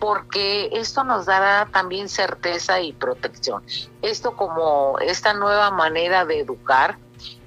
[0.00, 3.62] porque esto nos dará también certeza y protección.
[4.02, 6.96] Esto como esta nueva manera de educar,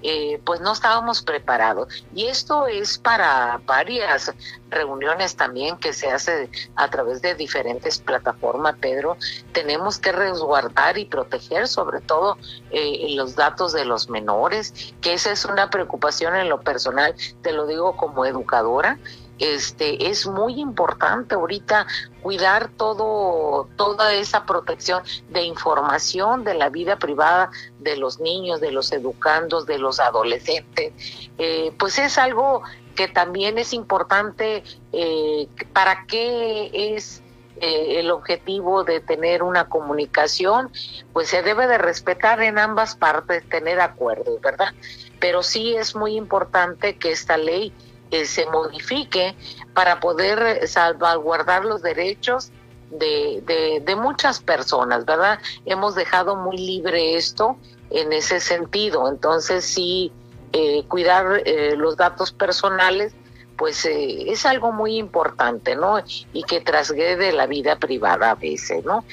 [0.03, 2.05] eh, pues no estábamos preparados.
[2.13, 4.31] Y esto es para varias
[4.69, 9.17] reuniones también que se hace a través de diferentes plataformas, Pedro.
[9.51, 12.37] Tenemos que resguardar y proteger sobre todo
[12.69, 17.51] eh, los datos de los menores, que esa es una preocupación en lo personal, te
[17.51, 18.99] lo digo como educadora
[19.43, 21.85] este es muy importante ahorita
[22.21, 28.71] cuidar todo toda esa protección de información de la vida privada de los niños de
[28.71, 30.93] los educandos de los adolescentes
[31.37, 32.61] Eh, pues es algo
[32.95, 37.21] que también es importante eh, para qué es
[37.59, 40.71] eh, el objetivo de tener una comunicación,
[41.11, 44.73] pues se debe de respetar en ambas partes, tener acuerdos, ¿verdad?
[45.19, 47.73] Pero sí es muy importante que esta ley
[48.13, 49.35] eh, se modifique
[49.73, 52.51] para poder eh, salvaguardar los derechos
[52.91, 55.39] de, de, de muchas personas, ¿verdad?
[55.65, 57.57] Hemos dejado muy libre esto
[57.89, 60.11] en ese sentido, entonces sí,
[60.51, 63.13] eh, cuidar eh, los datos personales
[63.57, 66.03] pues eh, es algo muy importante, ¿no?
[66.33, 69.03] Y que trasgrede la vida privada a veces, ¿no?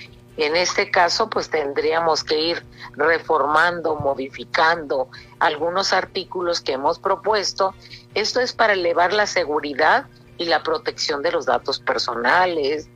[0.41, 2.65] En este caso, pues tendríamos que ir
[2.97, 7.75] reformando, modificando algunos artículos que hemos propuesto.
[8.15, 10.07] Esto es para elevar la seguridad
[10.39, 12.89] y la protección de los datos personales.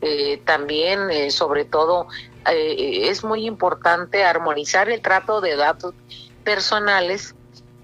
[0.00, 2.06] Eh, también, eh, sobre todo,
[2.48, 5.94] eh, es muy importante armonizar el trato de datos
[6.44, 7.34] personales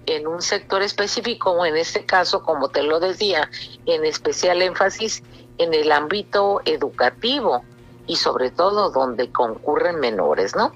[0.05, 3.51] en un sector específico, o en este caso, como te lo decía,
[3.85, 5.23] en especial énfasis
[5.57, 7.65] en el ámbito educativo
[8.09, 10.73] y sobre todo donde concurren menores, ¿no?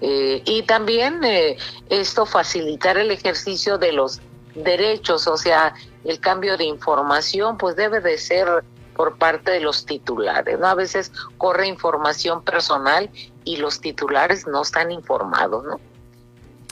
[0.00, 1.56] Eh, y también eh,
[1.88, 4.20] esto facilitar el ejercicio de los
[4.56, 8.64] derechos, o sea, el cambio de información, pues debe de ser
[8.96, 10.66] por parte de los titulares, ¿no?
[10.66, 13.08] A veces corre información personal
[13.44, 15.80] y los titulares no están informados, ¿no?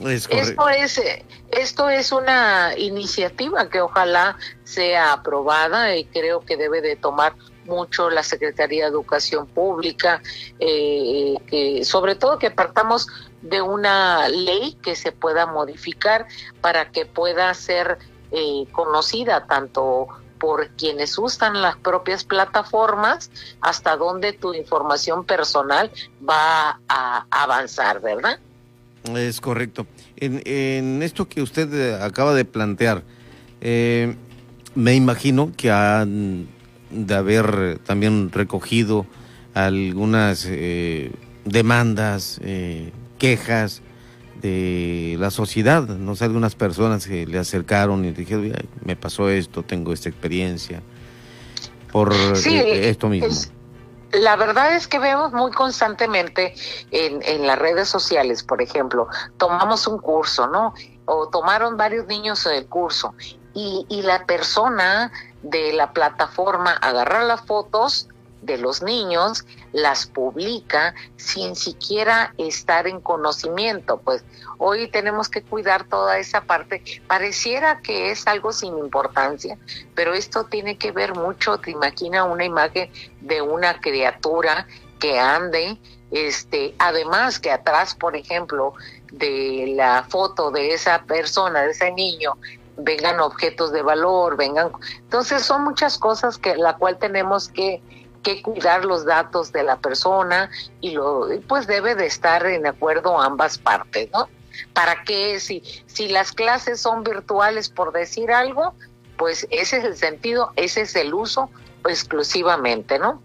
[0.09, 6.57] Es Esto es, eh, esto es una iniciativa que ojalá sea aprobada y creo que
[6.57, 7.33] debe de tomar
[7.65, 10.21] mucho la Secretaría de Educación Pública,
[10.59, 13.07] eh, que sobre todo que partamos
[13.41, 16.27] de una ley que se pueda modificar
[16.61, 17.97] para que pueda ser
[18.31, 20.07] eh, conocida tanto
[20.39, 25.89] por quienes usan las propias plataformas hasta donde tu información personal
[26.27, 28.39] va a avanzar, ¿verdad?
[29.15, 29.85] Es correcto.
[30.17, 33.03] En, en esto que usted eh, acaba de plantear,
[33.61, 34.15] eh,
[34.75, 36.47] me imagino que han
[36.93, 39.05] de haber también recogido
[39.53, 41.11] algunas eh,
[41.45, 43.81] demandas, eh, quejas
[44.41, 49.29] de la sociedad, no sé, algunas personas que le acercaron y dijeron, "Mira, me pasó
[49.29, 50.81] esto, tengo esta experiencia,
[51.91, 53.27] por Sí, eh, esto mismo.
[53.27, 53.51] es-
[54.11, 56.53] la verdad es que vemos muy constantemente
[56.91, 60.73] en, en las redes sociales, por ejemplo, tomamos un curso, ¿no?
[61.05, 63.15] O tomaron varios niños el curso
[63.55, 65.11] y, y la persona
[65.43, 68.07] de la plataforma agarra las fotos
[68.41, 73.97] de los niños, las publica sin siquiera estar en conocimiento.
[73.97, 74.23] Pues
[74.57, 76.83] hoy tenemos que cuidar toda esa parte.
[77.07, 79.57] Pareciera que es algo sin importancia,
[79.95, 84.67] pero esto tiene que ver mucho, te imaginas una imagen de una criatura
[84.99, 85.77] que ande,
[86.11, 88.73] este, además que atrás, por ejemplo,
[89.11, 92.37] de la foto de esa persona, de ese niño,
[92.77, 97.81] vengan objetos de valor, vengan, entonces son muchas cosas que la cual tenemos que
[98.23, 100.49] que cuidar los datos de la persona
[100.81, 104.29] y lo pues debe de estar en acuerdo ambas partes, ¿no?
[104.73, 108.73] ¿Para qué si si las clases son virtuales por decir algo,
[109.17, 111.49] pues ese es el sentido, ese es el uso
[111.87, 113.21] exclusivamente, ¿no?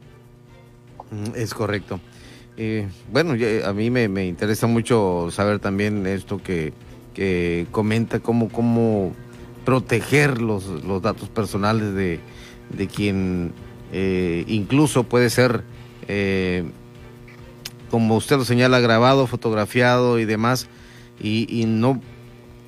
[1.10, 2.00] Mm, Es correcto.
[2.56, 3.34] Eh, bueno,
[3.64, 6.72] a mí me, me interesa mucho saber también esto que,
[7.14, 9.12] que comenta, cómo, cómo
[9.68, 12.20] proteger los, los datos personales de,
[12.70, 13.52] de quien
[13.92, 15.62] eh, incluso puede ser,
[16.08, 16.64] eh,
[17.90, 20.68] como usted lo señala, grabado, fotografiado y demás,
[21.20, 22.00] y, y no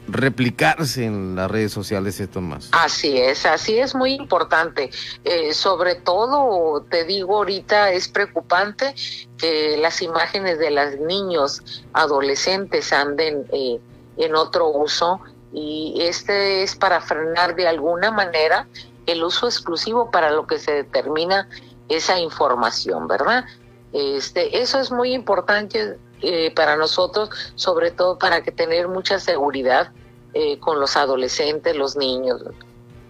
[0.09, 2.69] replicarse en las redes sociales esto más.
[2.73, 4.91] Así es, así es muy importante.
[5.25, 8.95] Eh, sobre todo, te digo ahorita, es preocupante
[9.39, 13.81] que las imágenes de los niños adolescentes anden eh,
[14.19, 15.23] en otro uso
[15.53, 18.69] y este es para frenar de alguna manera
[19.07, 21.49] el uso exclusivo para lo que se determina
[21.89, 23.45] esa información, ¿verdad?
[23.93, 29.91] Este, eso es muy importante eh, para nosotros, sobre todo para que tener mucha seguridad
[30.33, 32.43] eh, con los adolescentes, los niños.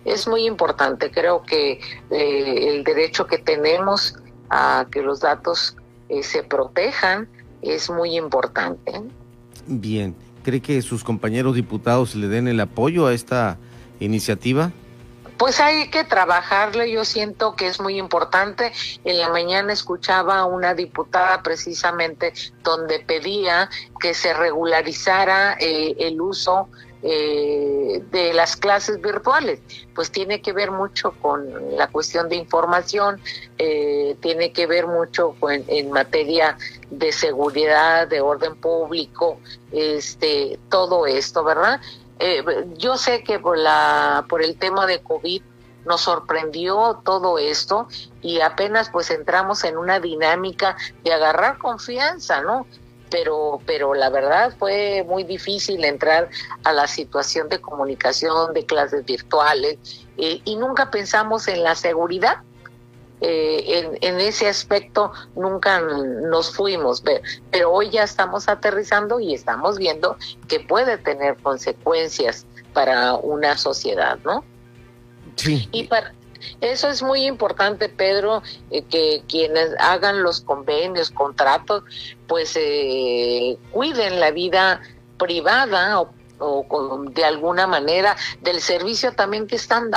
[0.07, 1.80] Es muy importante, creo que
[2.11, 4.14] eh, el derecho que tenemos
[4.49, 5.76] a que los datos
[6.22, 7.28] se protejan
[7.62, 9.03] es muy importante.
[9.66, 13.59] Bien, ¿cree que sus compañeros diputados le den el apoyo a esta
[14.01, 14.72] iniciativa?
[15.41, 18.74] pues hay que trabajarle, yo siento que es muy importante.
[19.05, 26.20] En la mañana escuchaba a una diputada precisamente donde pedía que se regularizara eh, el
[26.20, 26.68] uso
[27.03, 29.61] eh, de las clases virtuales,
[29.95, 33.21] pues tiene que ver mucho con la cuestión de información,
[33.57, 36.59] eh, tiene que ver mucho en materia
[36.91, 39.39] de seguridad, de orden público,
[39.73, 41.81] este, todo esto, ¿verdad?
[42.19, 42.45] Eh,
[42.77, 45.43] yo sé que por, la, por el tema de COVID
[45.87, 47.89] nos sorprendió todo esto
[48.21, 52.67] y apenas pues entramos en una dinámica de agarrar confianza, ¿no?
[53.11, 56.31] Pero, pero la verdad fue muy difícil entrar
[56.65, 59.79] a la situación de comunicación, de clases virtuales,
[60.17, 62.43] eh, y nunca pensamos en la seguridad
[63.23, 67.03] eh, en, ese aspecto nunca nos fuimos,
[67.51, 70.17] pero hoy ya estamos aterrizando y estamos viendo
[70.49, 74.43] que puede tener consecuencias para una sociedad, ¿no?
[75.37, 75.69] Sí.
[75.71, 76.15] Y para,
[76.61, 81.84] eso es muy importante, Pedro, eh, que quienes hagan los convenios, contratos,
[82.26, 84.80] pues eh, cuiden la vida
[85.18, 89.91] privada o, o, de alguna manera del servicio también que están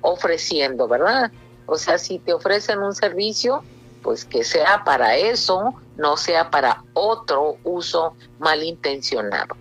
[0.00, 1.32] ofreciendo, ¿verdad?
[1.66, 3.62] O sea, si te ofrecen un servicio,
[4.02, 9.56] pues que sea para eso, no sea para otro uso malintencionado.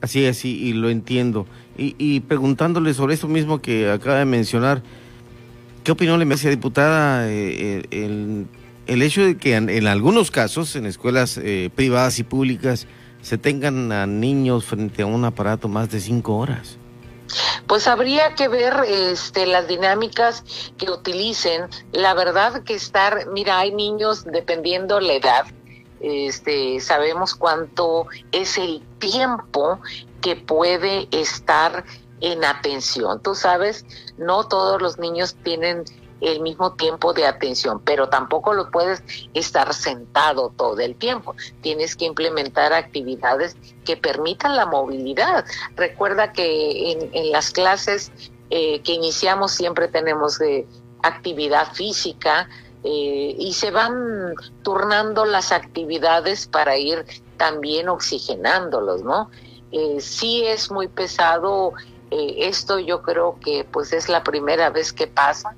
[0.00, 1.46] Así es, y, lo entiendo.
[1.80, 4.82] Y, preguntándole sobre eso mismo que acaba de mencionar,
[5.84, 8.48] ¿qué opinión le merece, diputada, eh, el,
[8.88, 12.88] el, hecho de que en, algunos casos, en escuelas eh, privadas y públicas,
[13.22, 16.78] se tengan a niños frente a un aparato más de cinco horas?
[17.68, 20.44] Pues habría que ver este, las dinámicas
[20.78, 21.66] que utilicen.
[21.92, 25.46] La verdad que estar, mira, hay niños dependiendo la edad,
[26.00, 29.80] este, sabemos cuánto es el tiempo
[30.20, 31.84] que puede estar
[32.20, 33.22] en atención.
[33.22, 33.84] Tú sabes,
[34.16, 35.84] no todos los niños tienen
[36.20, 39.02] el mismo tiempo de atención, pero tampoco lo puedes
[39.34, 41.34] estar sentado todo el tiempo.
[41.60, 45.44] Tienes que implementar actividades que permitan la movilidad.
[45.76, 48.10] Recuerda que en, las clases
[48.50, 50.66] eh, que iniciamos siempre tenemos de
[51.02, 52.48] actividad física
[52.82, 57.04] eh, y se van turnando las actividades para ir
[57.36, 59.30] también oxigenándolos, ¿no?
[59.72, 61.74] Eh, sí es muy pesado
[62.10, 65.54] esto yo creo que pues es la primera vez que pasa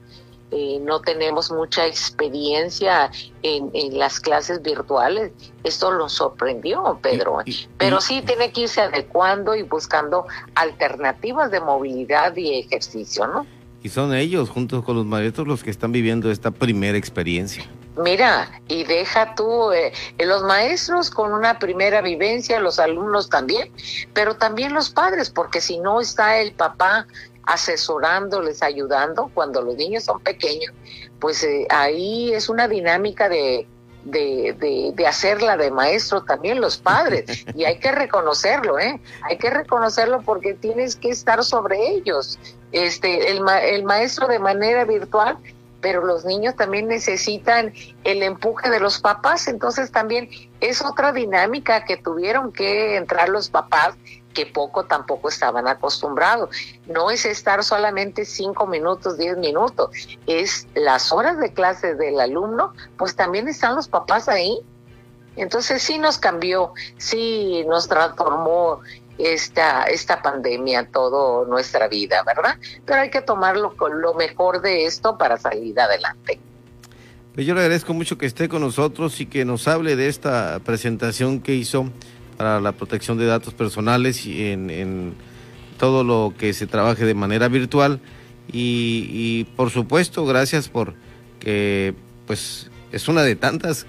[0.53, 3.11] eh, no tenemos mucha experiencia
[3.43, 5.31] en, las clases virtuales.
[5.63, 7.39] Esto lo sorprendió, Pedro.
[7.79, 13.47] Pero sí tiene que irse adecuando y buscando alternativas de movilidad y ejercicio, ¿no?
[13.83, 17.65] Y son ellos, juntos con los maestros, los que están viviendo esta primera experiencia.
[18.01, 23.71] Mira, y deja tú, eh, los maestros con una primera vivencia, los alumnos también,
[24.15, 27.07] pero también los padres, porque si no está el papá
[27.45, 30.73] asesorándoles, ayudando cuando los niños son pequeños,
[31.19, 33.67] pues eh, ahí es una dinámica de,
[34.05, 38.99] de, de, hacerla de maestro también los padres y hay que reconocerlo, ¿eh?
[39.23, 42.39] Hay que reconocerlo porque tienes que estar sobre ellos.
[42.73, 45.37] Este, el, el maestro de manera virtual
[45.81, 47.73] pero los niños también necesitan
[48.05, 50.29] el empuje de los papás, entonces también
[50.61, 53.95] es otra dinámica que tuvieron que entrar los papás
[54.35, 56.51] que poco tampoco estaban acostumbrados.
[56.87, 59.91] No es estar solamente cinco minutos, diez minutos,
[60.27, 64.61] es las horas de clase del alumno, pues también están los papás ahí.
[65.37, 68.81] Entonces sí nos cambió, sí nos transformó
[69.25, 72.57] esta, esta pandemia, toda nuestra vida, ¿verdad?
[72.85, 76.41] Pero hay que tomarlo con lo mejor de esto para salir adelante.
[77.35, 80.61] Pues yo le agradezco mucho que esté con nosotros y que nos hable de esta
[80.65, 81.89] presentación que hizo
[82.37, 85.15] para la protección de datos personales y en,
[85.79, 88.01] todo lo que se trabaje de manera virtual.
[88.53, 90.95] Y, por supuesto, gracias por
[91.39, 91.95] que
[92.27, 93.87] pues es una de tantas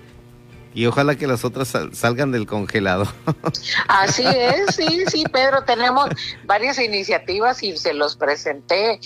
[0.74, 3.06] Y ojalá que las otras salgan del congelado.
[3.88, 6.10] Así es, sí, sí, Pedro, tenemos
[6.46, 9.00] varias iniciativas y se los presenté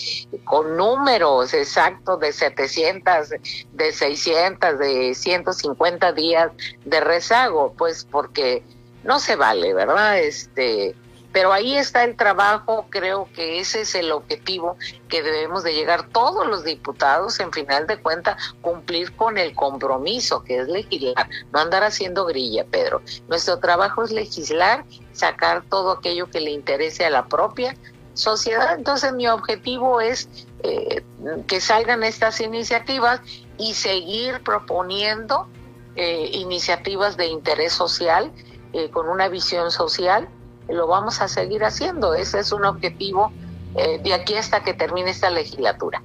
[0.44, 3.30] con números exactos de 700,
[3.72, 6.52] de 600, de 150 días
[6.84, 8.62] de rezago, pues porque
[9.02, 10.20] no se vale, ¿verdad?
[10.20, 10.94] Este,
[11.36, 16.08] pero ahí está el trabajo, creo que ese es el objetivo que debemos de llegar
[16.08, 21.58] todos los diputados, en final de cuentas, cumplir con el compromiso que es legislar, no
[21.58, 23.02] andar haciendo grilla, Pedro.
[23.28, 27.76] Nuestro trabajo es legislar, sacar todo aquello que le interese a la propia
[28.14, 28.74] sociedad.
[28.74, 30.30] Entonces mi objetivo es
[30.62, 31.04] eh,
[31.46, 33.20] que salgan estas iniciativas
[33.58, 35.48] y seguir proponiendo
[35.96, 38.32] eh, iniciativas de interés social,
[38.72, 40.30] eh, con una visión social
[40.68, 42.14] lo vamos a seguir haciendo.
[42.14, 43.32] Ese es un objetivo
[43.74, 46.02] eh, de aquí hasta que termine esta legislatura.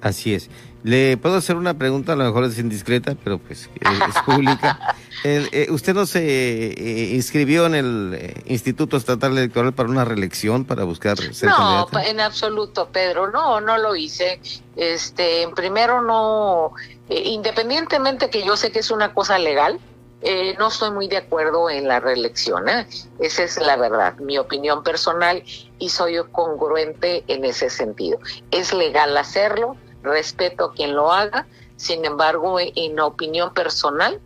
[0.00, 0.50] Así es.
[0.82, 4.78] Le puedo hacer una pregunta, a lo mejor es indiscreta, pero pues es pública.
[5.26, 10.84] Eh, ¿Usted no se eh, inscribió en el Instituto Estatal Electoral para una reelección, para
[10.84, 14.38] buscar ser No, en absoluto, Pedro, no, no lo hice.
[14.76, 16.72] Este, primero no,
[17.08, 19.80] independientemente que yo sé que es una cosa legal,
[20.24, 22.66] eh, no estoy muy de acuerdo en la reelección.
[22.68, 22.86] ¿eh?
[23.18, 25.42] Esa es la verdad, mi opinión personal
[25.78, 28.18] y soy congruente en ese sentido.
[28.50, 31.46] Es legal hacerlo, respeto a quien lo haga,
[31.76, 34.18] sin embargo, en opinión personal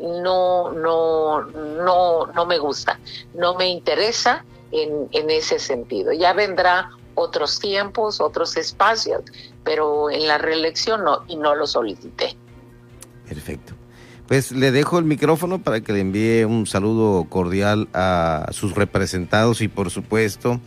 [0.00, 2.98] no, no, no, no me gusta,
[3.34, 6.12] no me interesa en, en ese sentido.
[6.12, 9.22] Ya vendrá otros tiempos, otros espacios,
[9.64, 12.36] pero en la reelección no, y no lo solicité.
[13.28, 13.74] Perfecto.
[14.32, 19.60] Pues le dejo el micrófono para que le envíe un saludo cordial a sus representados
[19.60, 20.58] y por supuesto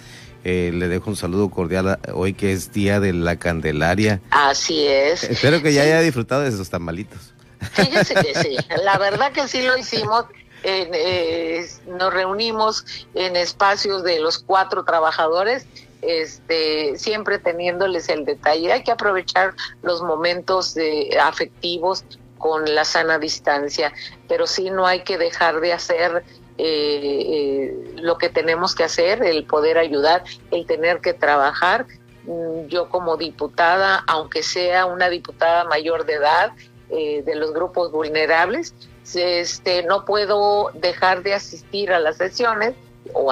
[0.43, 4.21] eh, le dejo un saludo cordial hoy que es Día de la Candelaria.
[4.29, 5.23] Así es.
[5.23, 7.33] Espero que ya haya disfrutado de esos tamalitos.
[7.71, 10.25] Fíjese que sí, la verdad que sí lo hicimos.
[10.61, 12.85] Eh, nos reunimos
[13.15, 15.65] en espacios de los cuatro trabajadores
[16.03, 18.71] este, siempre teniéndoles el detalle.
[18.71, 20.75] Hay que aprovechar los momentos
[21.19, 22.05] afectivos
[22.37, 23.93] con la sana distancia,
[24.27, 26.23] pero sí no hay que dejar de hacer
[26.57, 31.85] eh, eh, lo que tenemos que hacer, el poder ayudar, el tener que trabajar.
[32.25, 36.53] Mm, yo como diputada, aunque sea una diputada mayor de edad,
[36.89, 38.73] eh, de los grupos vulnerables,
[39.13, 42.73] este, no puedo dejar de asistir a las sesiones
[43.13, 43.31] o,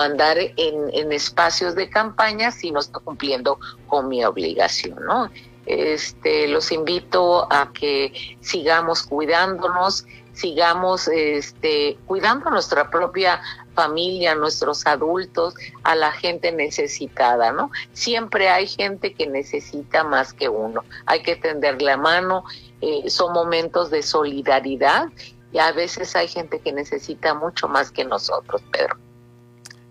[0.00, 3.58] andar en, en, espacios de campaña si no estoy cumpliendo
[3.88, 5.30] con mi obligación, ¿no?
[5.66, 13.40] Este, los invito a que sigamos cuidándonos, sigamos este, cuidando a nuestra propia
[13.74, 17.70] familia, a nuestros adultos, a la gente necesitada, ¿no?
[17.92, 20.82] Siempre hay gente que necesita más que uno.
[21.06, 22.44] Hay que tender la mano,
[22.80, 25.08] eh, son momentos de solidaridad
[25.52, 29.05] y a veces hay gente que necesita mucho más que nosotros, Pedro.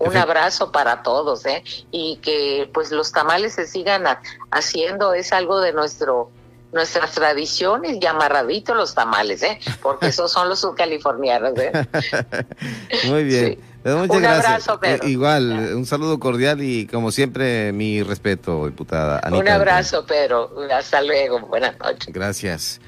[0.05, 1.63] Un abrazo para todos, ¿eh?
[1.91, 4.05] Y que pues los tamales se sigan
[4.51, 6.31] haciendo, es algo de nuestro
[6.75, 9.59] nuestras tradiciones y amarraditos los tamales, ¿eh?
[9.81, 11.71] Porque esos son los subcalifornianos, ¿eh?
[13.07, 13.59] Muy bien.
[13.85, 15.07] Muchas un abrazo, eh, Pedro.
[15.07, 19.19] igual, un saludo cordial y como siempre mi respeto, diputada.
[19.23, 20.51] Anita un abrazo, Pedro.
[20.69, 21.39] Hasta luego.
[21.41, 22.13] Buenas noches.
[22.13, 22.81] Gracias.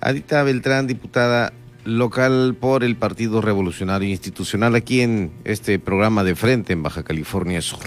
[0.00, 1.52] Anita Beltrán, diputada
[1.84, 7.62] local por el Partido Revolucionario Institucional aquí en este programa de frente en Baja California
[7.62, 7.80] Sur.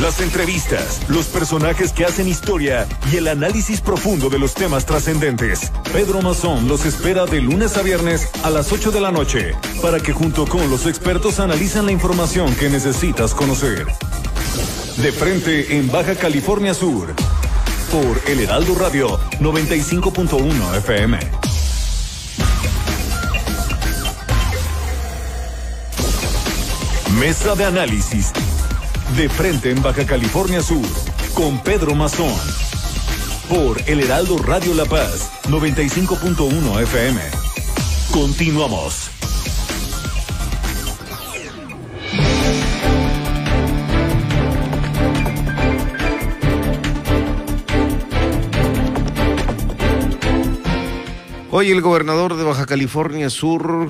[0.00, 5.70] Las entrevistas, los personajes que hacen historia y el análisis profundo de los temas trascendentes.
[5.92, 10.00] Pedro Mazón los espera de lunes a viernes a las 8 de la noche para
[10.00, 13.86] que junto con los expertos analizan la información que necesitas conocer.
[14.96, 17.14] De frente en Baja California Sur
[17.92, 21.18] por El Heraldo Radio 95.1 FM.
[27.20, 28.32] Mesa de análisis.
[29.14, 30.86] De frente en Baja California Sur.
[31.34, 32.32] Con Pedro Mazón.
[33.50, 37.20] Por El Heraldo Radio La Paz 95.1 FM.
[38.10, 39.11] Continuamos.
[51.62, 53.88] Hoy el gobernador de Baja California Sur,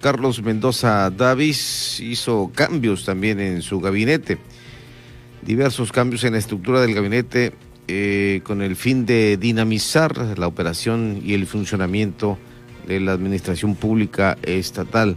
[0.00, 4.38] Carlos Mendoza Davis, hizo cambios también en su gabinete.
[5.42, 7.54] Diversos cambios en la estructura del gabinete
[7.88, 12.38] eh, con el fin de dinamizar la operación y el funcionamiento
[12.86, 15.16] de la administración pública estatal.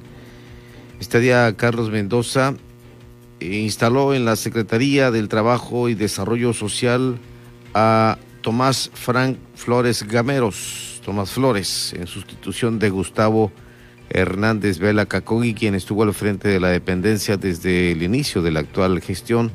[0.99, 2.55] Este día Carlos Mendoza
[3.39, 7.19] instaló en la Secretaría del Trabajo y Desarrollo Social
[7.75, 13.51] a Tomás Frank Flores Gameros, Tomás Flores, en sustitución de Gustavo
[14.09, 18.59] Hernández Vela Cacogui, quien estuvo al frente de la dependencia desde el inicio de la
[18.59, 19.51] actual gestión,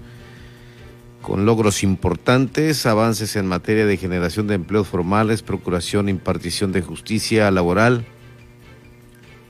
[1.22, 6.82] con logros importantes, avances en materia de generación de empleos formales, procuración e impartición de
[6.82, 8.06] justicia laboral,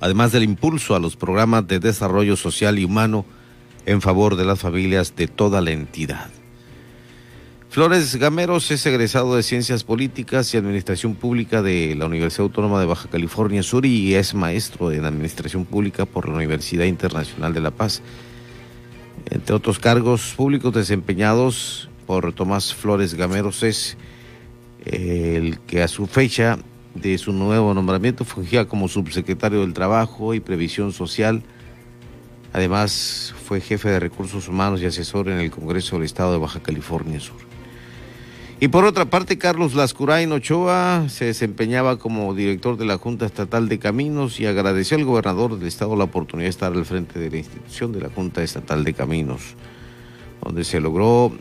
[0.01, 3.25] además del impulso a los programas de desarrollo social y humano
[3.87, 6.31] en favor de las familias de toda la entidad.
[7.77, 12.87] Flores Gameros es egresado de Ciencias Políticas y Administración Pública de la Universidad Autónoma de
[12.87, 17.71] Baja California Sur y es maestro en Administración Pública por la Universidad Internacional de La
[17.71, 18.01] Paz.
[19.29, 23.99] Entre otros cargos públicos desempeñados por Tomás Flores Gameros es
[24.87, 26.59] el que a su fecha
[26.95, 31.43] de su nuevo nombramiento fungía como subsecretario del Trabajo y Previsión Social.
[32.55, 36.61] Además, fue jefe de recursos humanos y asesor en el Congreso del Estado de Baja
[36.61, 37.56] California Sur.
[38.59, 43.69] Y por otra parte, Carlos Lascurain Ochoa se desempeñaba como director de la Junta Estatal
[43.69, 47.31] de Caminos y agradeció al gobernador del estado la oportunidad de estar al frente de
[47.31, 49.57] la institución de la Junta Estatal de Caminos,
[50.43, 51.33] donde se logró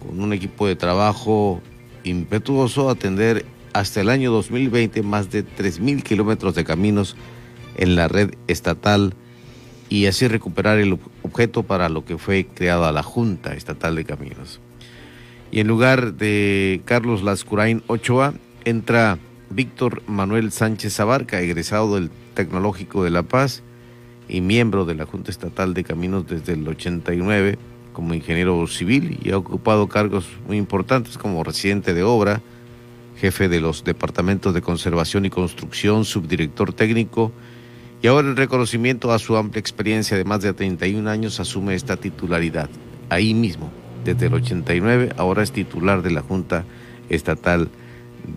[0.00, 1.60] con un equipo de trabajo
[2.02, 3.44] impetuoso atender
[3.74, 7.14] hasta el año 2020 más de 3.000 kilómetros de caminos
[7.76, 9.14] en la red estatal
[9.90, 14.60] y así recuperar el objeto para lo que fue creada la Junta Estatal de Caminos.
[15.54, 18.34] Y en lugar de Carlos Lascurain Ochoa,
[18.64, 23.62] entra Víctor Manuel Sánchez Abarca, egresado del Tecnológico de La Paz
[24.28, 27.56] y miembro de la Junta Estatal de Caminos desde el 89
[27.92, 32.40] como ingeniero civil y ha ocupado cargos muy importantes como residente de obra,
[33.20, 37.30] jefe de los departamentos de conservación y construcción, subdirector técnico
[38.02, 41.96] y ahora en reconocimiento a su amplia experiencia de más de 31 años asume esta
[41.96, 42.68] titularidad.
[43.08, 46.64] Ahí mismo desde el 89, ahora es titular de la Junta
[47.08, 47.68] Estatal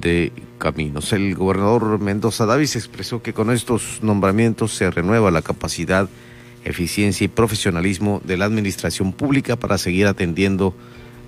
[0.02, 1.14] de Caminos.
[1.14, 6.10] El gobernador Mendoza Davis expresó que con estos nombramientos se renueva la capacidad,
[6.64, 10.74] eficiencia y profesionalismo de la administración pública para seguir atendiendo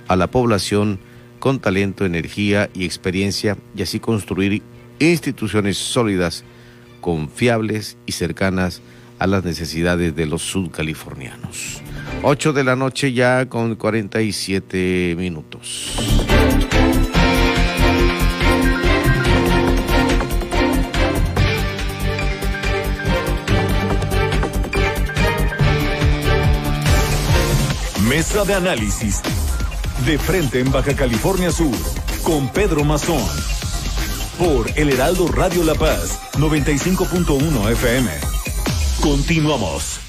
[0.07, 0.99] a la población
[1.39, 4.61] con talento, energía y experiencia y así construir
[4.99, 6.43] instituciones sólidas,
[7.01, 8.81] confiables y cercanas
[9.19, 11.81] a las necesidades de los sudcalifornianos.
[12.21, 15.95] 8 de la noche ya con 47 minutos.
[28.09, 29.21] Mesa de análisis.
[30.05, 31.75] De frente en Baja California Sur.
[32.23, 33.23] Con Pedro Mazón.
[34.37, 36.19] Por El Heraldo Radio La Paz.
[36.33, 38.09] 95.1 FM.
[39.01, 40.08] Continuamos.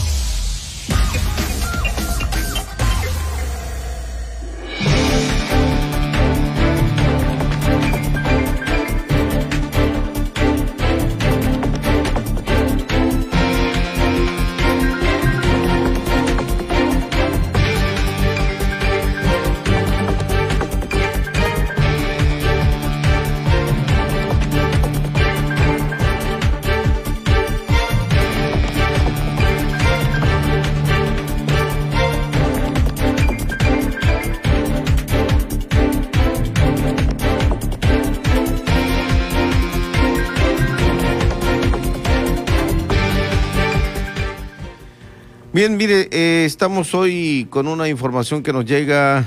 [45.81, 49.25] Mire, eh, estamos hoy con una información que nos llega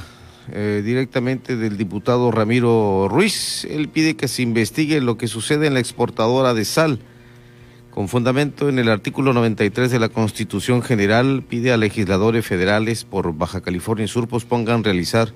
[0.52, 3.64] eh, directamente del diputado Ramiro Ruiz.
[3.64, 7.00] Él pide que se investigue lo que sucede en la exportadora de sal.
[7.90, 13.36] Con fundamento en el artículo 93 de la Constitución General, pide a legisladores federales por
[13.36, 15.32] Baja California Sur pospongan realizar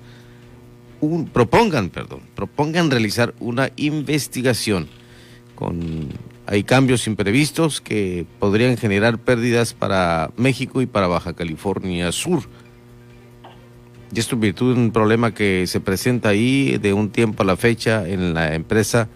[1.01, 4.87] un, propongan, perdón, propongan realizar una investigación
[5.55, 6.07] con
[6.51, 12.41] hay cambios imprevistos que podrían generar pérdidas para México y para Baja California Sur.
[14.11, 17.45] Y esto en virtud de un problema que se presenta ahí de un tiempo a
[17.45, 19.09] la fecha en la empresa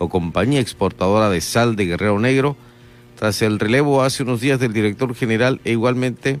[0.00, 2.56] o compañía exportadora de sal de Guerrero Negro,
[3.14, 6.40] tras el relevo hace unos días del director general e igualmente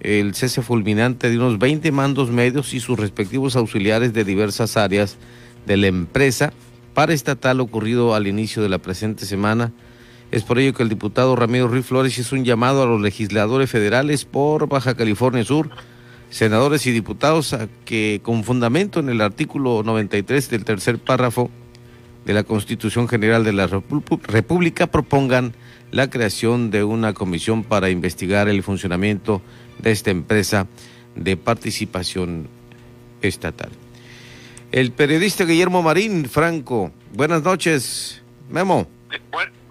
[0.00, 5.18] el cese fulminante de unos 20 mandos medios y sus respectivos auxiliares de diversas áreas
[5.66, 6.52] de la empresa
[6.94, 9.72] paraestatal ocurrido al inicio de la presente semana
[10.30, 13.70] Es por ello que el diputado Ramiro Ruiz Flores hizo un llamado a los legisladores
[13.70, 15.70] federales por Baja California Sur,
[16.28, 21.50] senadores y diputados, a que con fundamento en el artículo 93 del tercer párrafo
[22.24, 25.52] de la Constitución General de la República propongan
[25.92, 29.40] la creación de una comisión para investigar el funcionamiento
[29.78, 30.66] de esta empresa
[31.14, 32.48] de participación
[33.22, 33.70] estatal.
[34.74, 38.20] El periodista Guillermo Marín Franco, buenas noches,
[38.50, 38.88] Memo.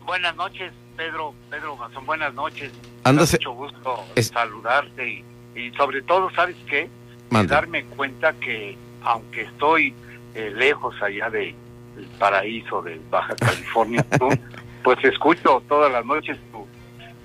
[0.05, 2.71] buenas noches, Pedro, Pedro Mazón, buenas noches.
[3.03, 3.35] Ándase.
[3.35, 5.25] Mucho gusto saludarte
[5.57, 6.89] y, sobre todo, ¿sabes qué?
[7.29, 9.93] Darme cuenta que aunque estoy
[10.35, 11.49] eh, lejos allá de
[11.97, 14.05] el paraíso de Baja California
[14.85, 16.65] pues escucho todas las noches tu,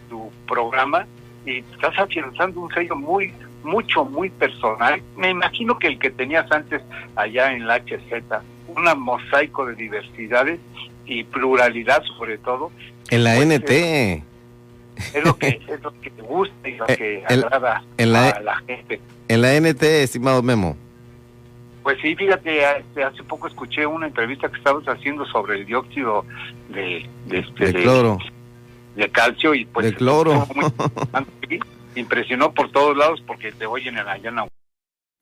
[0.09, 1.07] tu programa
[1.47, 3.33] y estás afianzando un sello muy,
[3.69, 5.03] mucho, muy personal.
[5.16, 6.83] Me imagino que el que tenías antes
[7.14, 8.12] allá en la HZ,
[8.69, 10.59] un mosaico de diversidades
[11.07, 12.71] y pluralidad sobre todo.
[13.11, 13.71] En la pues, NT.
[15.14, 18.57] Es, lo que es lo que te gusta y lo eh, que agrada a la
[18.66, 19.01] gente.
[19.29, 20.77] En la NT, estimado Memo.
[21.83, 26.25] Pues sí, fíjate, hace poco escuché una entrevista que estabas haciendo sobre el dióxido
[26.69, 28.19] de, de, este, cloro.
[28.95, 29.87] De, calcio y pues...
[29.87, 30.47] De cloro.
[31.95, 34.39] impresionó por todos lados porque te oyen en allá en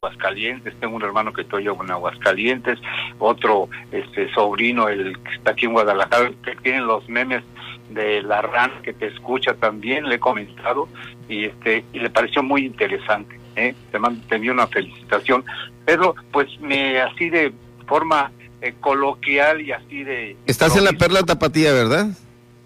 [0.01, 2.79] Aguascalientes, tengo un hermano que te oye en Aguascalientes,
[3.19, 7.43] otro este sobrino, el que está aquí en Guadalajara, que tiene los memes
[7.91, 10.89] de la RAN que te escucha también, le he comentado
[11.29, 13.39] y este y le pareció muy interesante.
[13.57, 13.75] ¿eh?
[13.91, 15.45] Te, mando, te envío una felicitación.
[15.85, 17.53] Pedro, pues me así de
[17.87, 20.37] forma eh, coloquial y así de...
[20.47, 22.09] Estás en la Perla Tapatía, ¿verdad?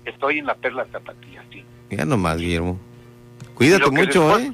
[0.05, 1.65] Estoy en la Perla Tapatía, sí.
[1.91, 2.79] Ya nomás, Guillermo.
[3.61, 4.51] Cuídate mucho, ¿eh?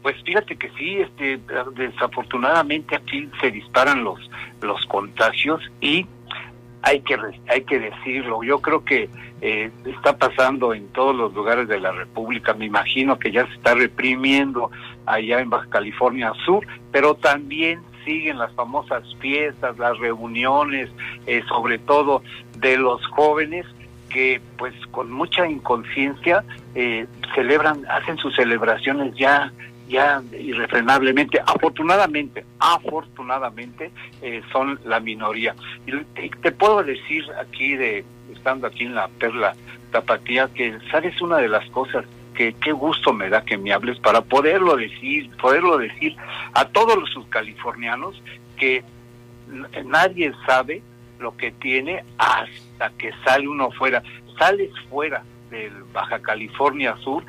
[0.00, 1.40] Pues fíjate que sí, este,
[1.74, 4.20] desafortunadamente aquí se disparan los
[4.60, 6.06] los contagios y
[6.82, 7.16] hay que
[7.48, 8.44] hay que decirlo.
[8.44, 9.10] Yo creo que
[9.40, 12.54] eh, está pasando en todos los lugares de la República.
[12.54, 14.70] Me imagino que ya se está reprimiendo
[15.04, 20.88] allá en Baja California Sur, pero también siguen las famosas fiestas, las reuniones,
[21.26, 22.22] eh, sobre todo
[22.56, 23.66] de los jóvenes
[24.12, 26.44] que pues con mucha inconsciencia
[26.74, 29.52] eh, celebran, hacen sus celebraciones ya
[29.88, 33.90] ya irrefrenablemente, afortunadamente, afortunadamente
[34.22, 35.54] eh, son la minoría.
[35.86, 39.54] Y te puedo decir aquí, de estando aquí en la Perla
[39.90, 43.98] Tapatía, que sabes una de las cosas que qué gusto me da que me hables
[43.98, 46.16] para poderlo decir, poderlo decir
[46.54, 48.22] a todos los subcalifornianos
[48.56, 48.82] que
[49.84, 50.82] nadie sabe
[51.20, 54.02] lo que tiene hasta que sale uno fuera.
[54.38, 57.24] Sales fuera del Baja California Sur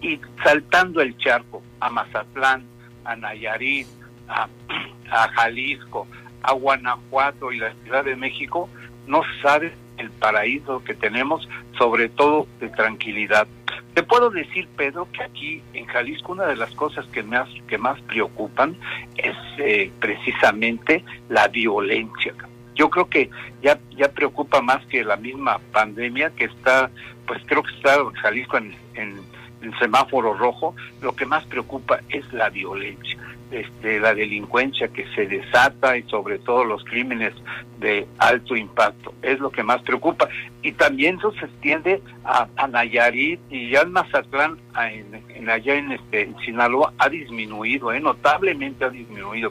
[0.00, 2.64] y saltando el charco a Mazatlán,
[3.04, 3.86] a Nayarit,
[4.28, 6.06] a, Jalisco,
[6.42, 8.68] a Guanajuato y la Ciudad de México,
[9.06, 11.48] no sabes el paraíso que tenemos,
[11.78, 13.46] sobre todo de tranquilidad.
[13.94, 17.76] Te puedo decir, Pedro, que aquí en Jalisco una de las cosas que más, que
[17.76, 18.76] más preocupan
[19.16, 22.34] es eh, precisamente la violencia.
[22.74, 23.30] Yo creo que
[23.62, 26.90] ya, ya preocupa más que la misma pandemia que está,
[27.26, 29.31] pues creo que está Jalisco en, en
[29.62, 33.16] el semáforo rojo, lo que más preocupa es la violencia,
[33.50, 37.34] este, la delincuencia que se desata y sobre todo los crímenes
[37.78, 40.28] de alto impacto, es lo que más preocupa.
[40.62, 44.58] Y también eso se extiende a, Nayarit y ya en Mazatlán,
[45.34, 48.00] en, allá en, este, Sinaloa, ha disminuido, ¿eh?
[48.00, 49.50] notablemente ha disminuido,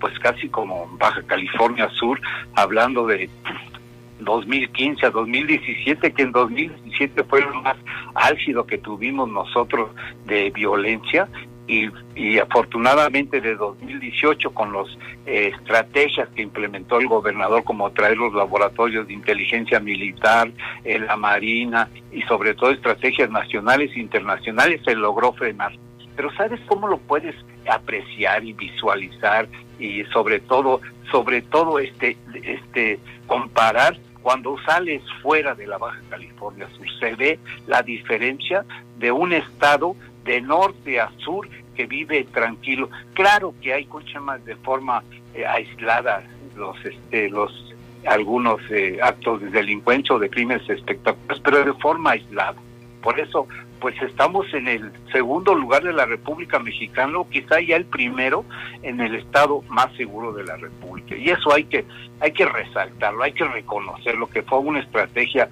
[0.00, 2.20] pues casi como Baja California Sur,
[2.54, 3.28] hablando de
[4.20, 7.76] 2015 a 2017, que en 2017 fue lo más
[8.14, 9.90] álgido que tuvimos nosotros
[10.26, 11.28] de violencia,
[11.68, 14.86] y, y, afortunadamente de 2018 con las
[15.26, 20.50] eh, estrategias que implementó el gobernador como traer los laboratorios de inteligencia militar,
[20.84, 25.72] eh, la marina y sobre todo estrategias nacionales e internacionales se logró frenar.
[26.14, 27.34] Pero ¿sabes cómo lo puedes
[27.68, 29.48] apreciar y visualizar
[29.78, 36.68] y sobre todo sobre todo este este comparar cuando sales fuera de la Baja California
[36.76, 38.64] Sur, se ve la diferencia
[38.98, 42.90] de un estado de norte a sur que vive tranquilo.
[43.14, 43.88] Claro que hay
[44.20, 45.04] más de forma
[45.34, 46.24] eh, aislada
[46.56, 47.52] los este los
[48.06, 52.56] algunos eh, actos de delincuencia o de crímenes espectaculares, pero de forma aislada.
[53.02, 53.46] Por eso
[53.86, 58.44] pues estamos en el segundo lugar de la República Mexicana, o quizá ya el primero
[58.82, 61.14] en el estado más seguro de la República.
[61.14, 61.84] Y eso hay que,
[62.18, 65.48] hay que resaltarlo, hay que reconocerlo, que fue una estrategia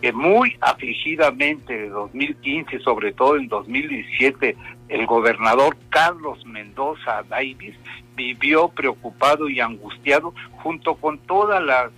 [0.00, 4.56] que muy afligidamente de 2015, sobre todo en 2017,
[4.92, 7.74] el gobernador Carlos Mendoza Davis
[8.14, 11.90] vivió preocupado y angustiado junto con toda la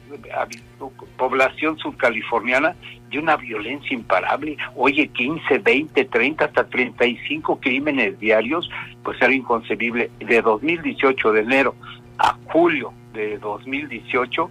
[1.17, 2.77] población surcaliforniana
[3.11, 4.57] de una violencia imparable.
[4.77, 8.71] Oye, 15, 20, 30, hasta 35 crímenes diarios,
[9.03, 10.11] pues era inconcebible.
[10.21, 11.75] De 2018, de enero
[12.19, 14.51] a julio de 2018,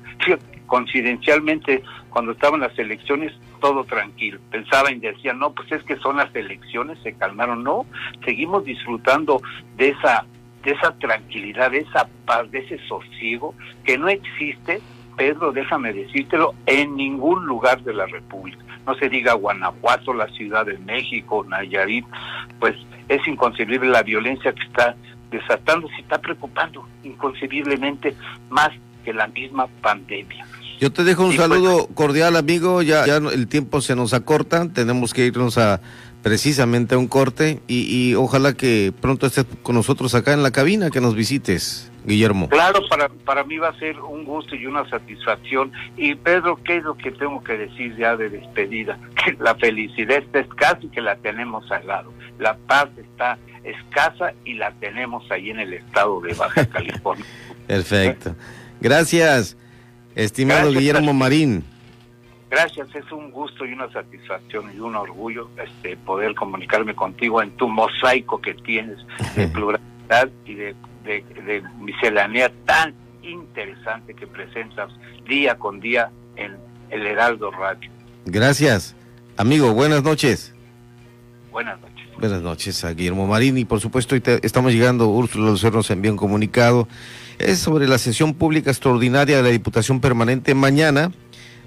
[0.67, 4.39] coincidencialmente, cuando estaban las elecciones, todo tranquilo.
[4.51, 7.63] Pensaban y decían, no, pues es que son las elecciones, se calmaron.
[7.63, 7.85] No,
[8.25, 9.41] seguimos disfrutando
[9.77, 10.25] de esa
[10.63, 13.53] de esa tranquilidad, de esa paz, de ese sosiego
[13.83, 14.81] que no existe,
[15.17, 18.63] Pedro, déjame decírtelo, en ningún lugar de la República.
[18.85, 22.05] No se diga Guanajuato, la Ciudad de México, Nayarit,
[22.59, 22.75] pues
[23.07, 24.95] es inconcebible la violencia que está
[25.31, 28.15] desatando, se está preocupando inconcebiblemente
[28.49, 28.71] más
[29.03, 30.45] que la misma pandemia.
[30.83, 32.81] Yo te dejo un saludo cordial, amigo.
[32.81, 34.67] Ya, ya el tiempo se nos acorta.
[34.67, 35.79] Tenemos que irnos a
[36.21, 40.89] precisamente a un corte y, ojalá que pronto estés con nosotros acá en la cabina,
[40.89, 42.49] que nos visites, Guillermo.
[42.49, 45.71] Claro, para, para mí va a ser un gusto y una satisfacción.
[45.95, 48.99] Y Pedro, ¿qué es lo que tengo que decir ya de despedida?
[49.23, 52.11] Que la felicidad está escasa y que la tenemos al lado.
[52.39, 57.25] La paz está escasa y la tenemos ahí en el estado de Baja California.
[57.67, 58.35] Perfecto.
[58.81, 59.55] Gracias,
[60.15, 61.63] estimado Guillermo Marín.
[62.53, 67.49] Gracias, es un gusto y una satisfacción y un orgullo este poder comunicarme contigo en
[67.57, 68.99] tu mosaico que tienes
[69.35, 72.93] de pluralidad y de, de, miscelánea tan
[73.23, 74.91] interesante que presentas
[75.27, 76.55] día con día en
[76.91, 77.89] el Heraldo Radio.
[78.25, 78.95] Gracias,
[79.35, 80.53] amigo, buenas noches.
[81.51, 81.93] Buenas noches.
[82.19, 86.17] Buenas noches a Guillermo Marín y por supuesto estamos llegando, Úrsula Lucero nos envió un
[86.17, 86.87] comunicado,
[87.39, 91.11] es sobre la sesión pública extraordinaria de la Diputación Permanente mañana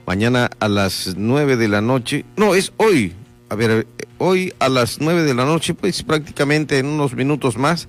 [0.07, 3.13] mañana a las nueve de la noche, no, es hoy,
[3.49, 3.87] a ver,
[4.19, 7.89] hoy a las nueve de la noche, pues prácticamente en unos minutos más,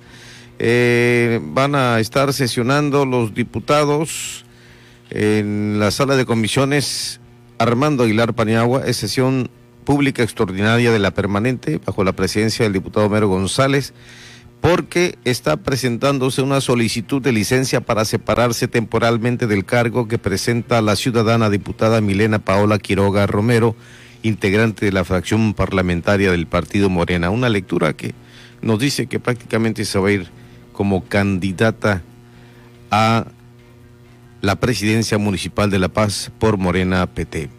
[0.60, 4.46] eh, van a estar sesionando los diputados
[5.12, 7.22] en la sala de comisiones
[7.60, 9.52] Armando Aguilar Paniagua, es sesión
[9.86, 13.94] pública extraordinaria de la permanente bajo la presidencia del diputado Mero González
[14.62, 20.96] porque está presentándose una solicitud de licencia para separarse temporalmente del cargo que presenta la
[20.96, 23.76] ciudadana diputada Milena Paola Quiroga Romero,
[24.24, 27.30] integrante de la fracción parlamentaria del Partido Morena.
[27.30, 28.14] Una lectura que
[28.62, 30.28] nos dice que prácticamente se va a ir
[30.74, 32.02] como candidata
[32.92, 33.28] a
[34.42, 37.50] la presidencia municipal de La Paz por Morena PT.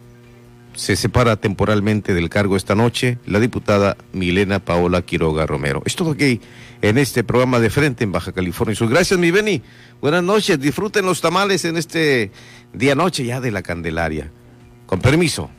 [0.73, 5.81] Se separa temporalmente del cargo esta noche la diputada Milena Paola Quiroga Romero.
[5.85, 6.39] Es todo aquí
[6.81, 8.89] en este programa de frente en Baja California Sur.
[8.89, 9.61] Gracias, mi Beni.
[10.01, 10.59] Buenas noches.
[10.59, 12.31] Disfruten los tamales en este
[12.73, 14.31] día noche ya de la Candelaria.
[14.85, 15.49] Con permiso.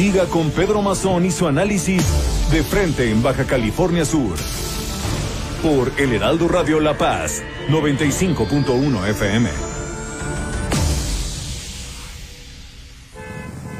[0.00, 2.02] Siga con Pedro Mazón y su análisis
[2.50, 4.34] de frente en Baja California Sur.
[5.62, 9.50] Por El Heraldo Radio La Paz, 95.1 FM.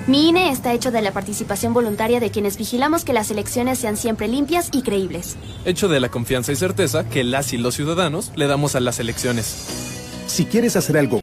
[0.08, 3.96] Mi INE está hecho de la participación voluntaria de quienes vigilamos que las elecciones sean
[3.96, 5.38] siempre limpias y creíbles.
[5.64, 9.00] Hecho de la confianza y certeza que las y los ciudadanos le damos a las
[9.00, 9.90] elecciones.
[10.26, 11.18] Si quieres hacer algo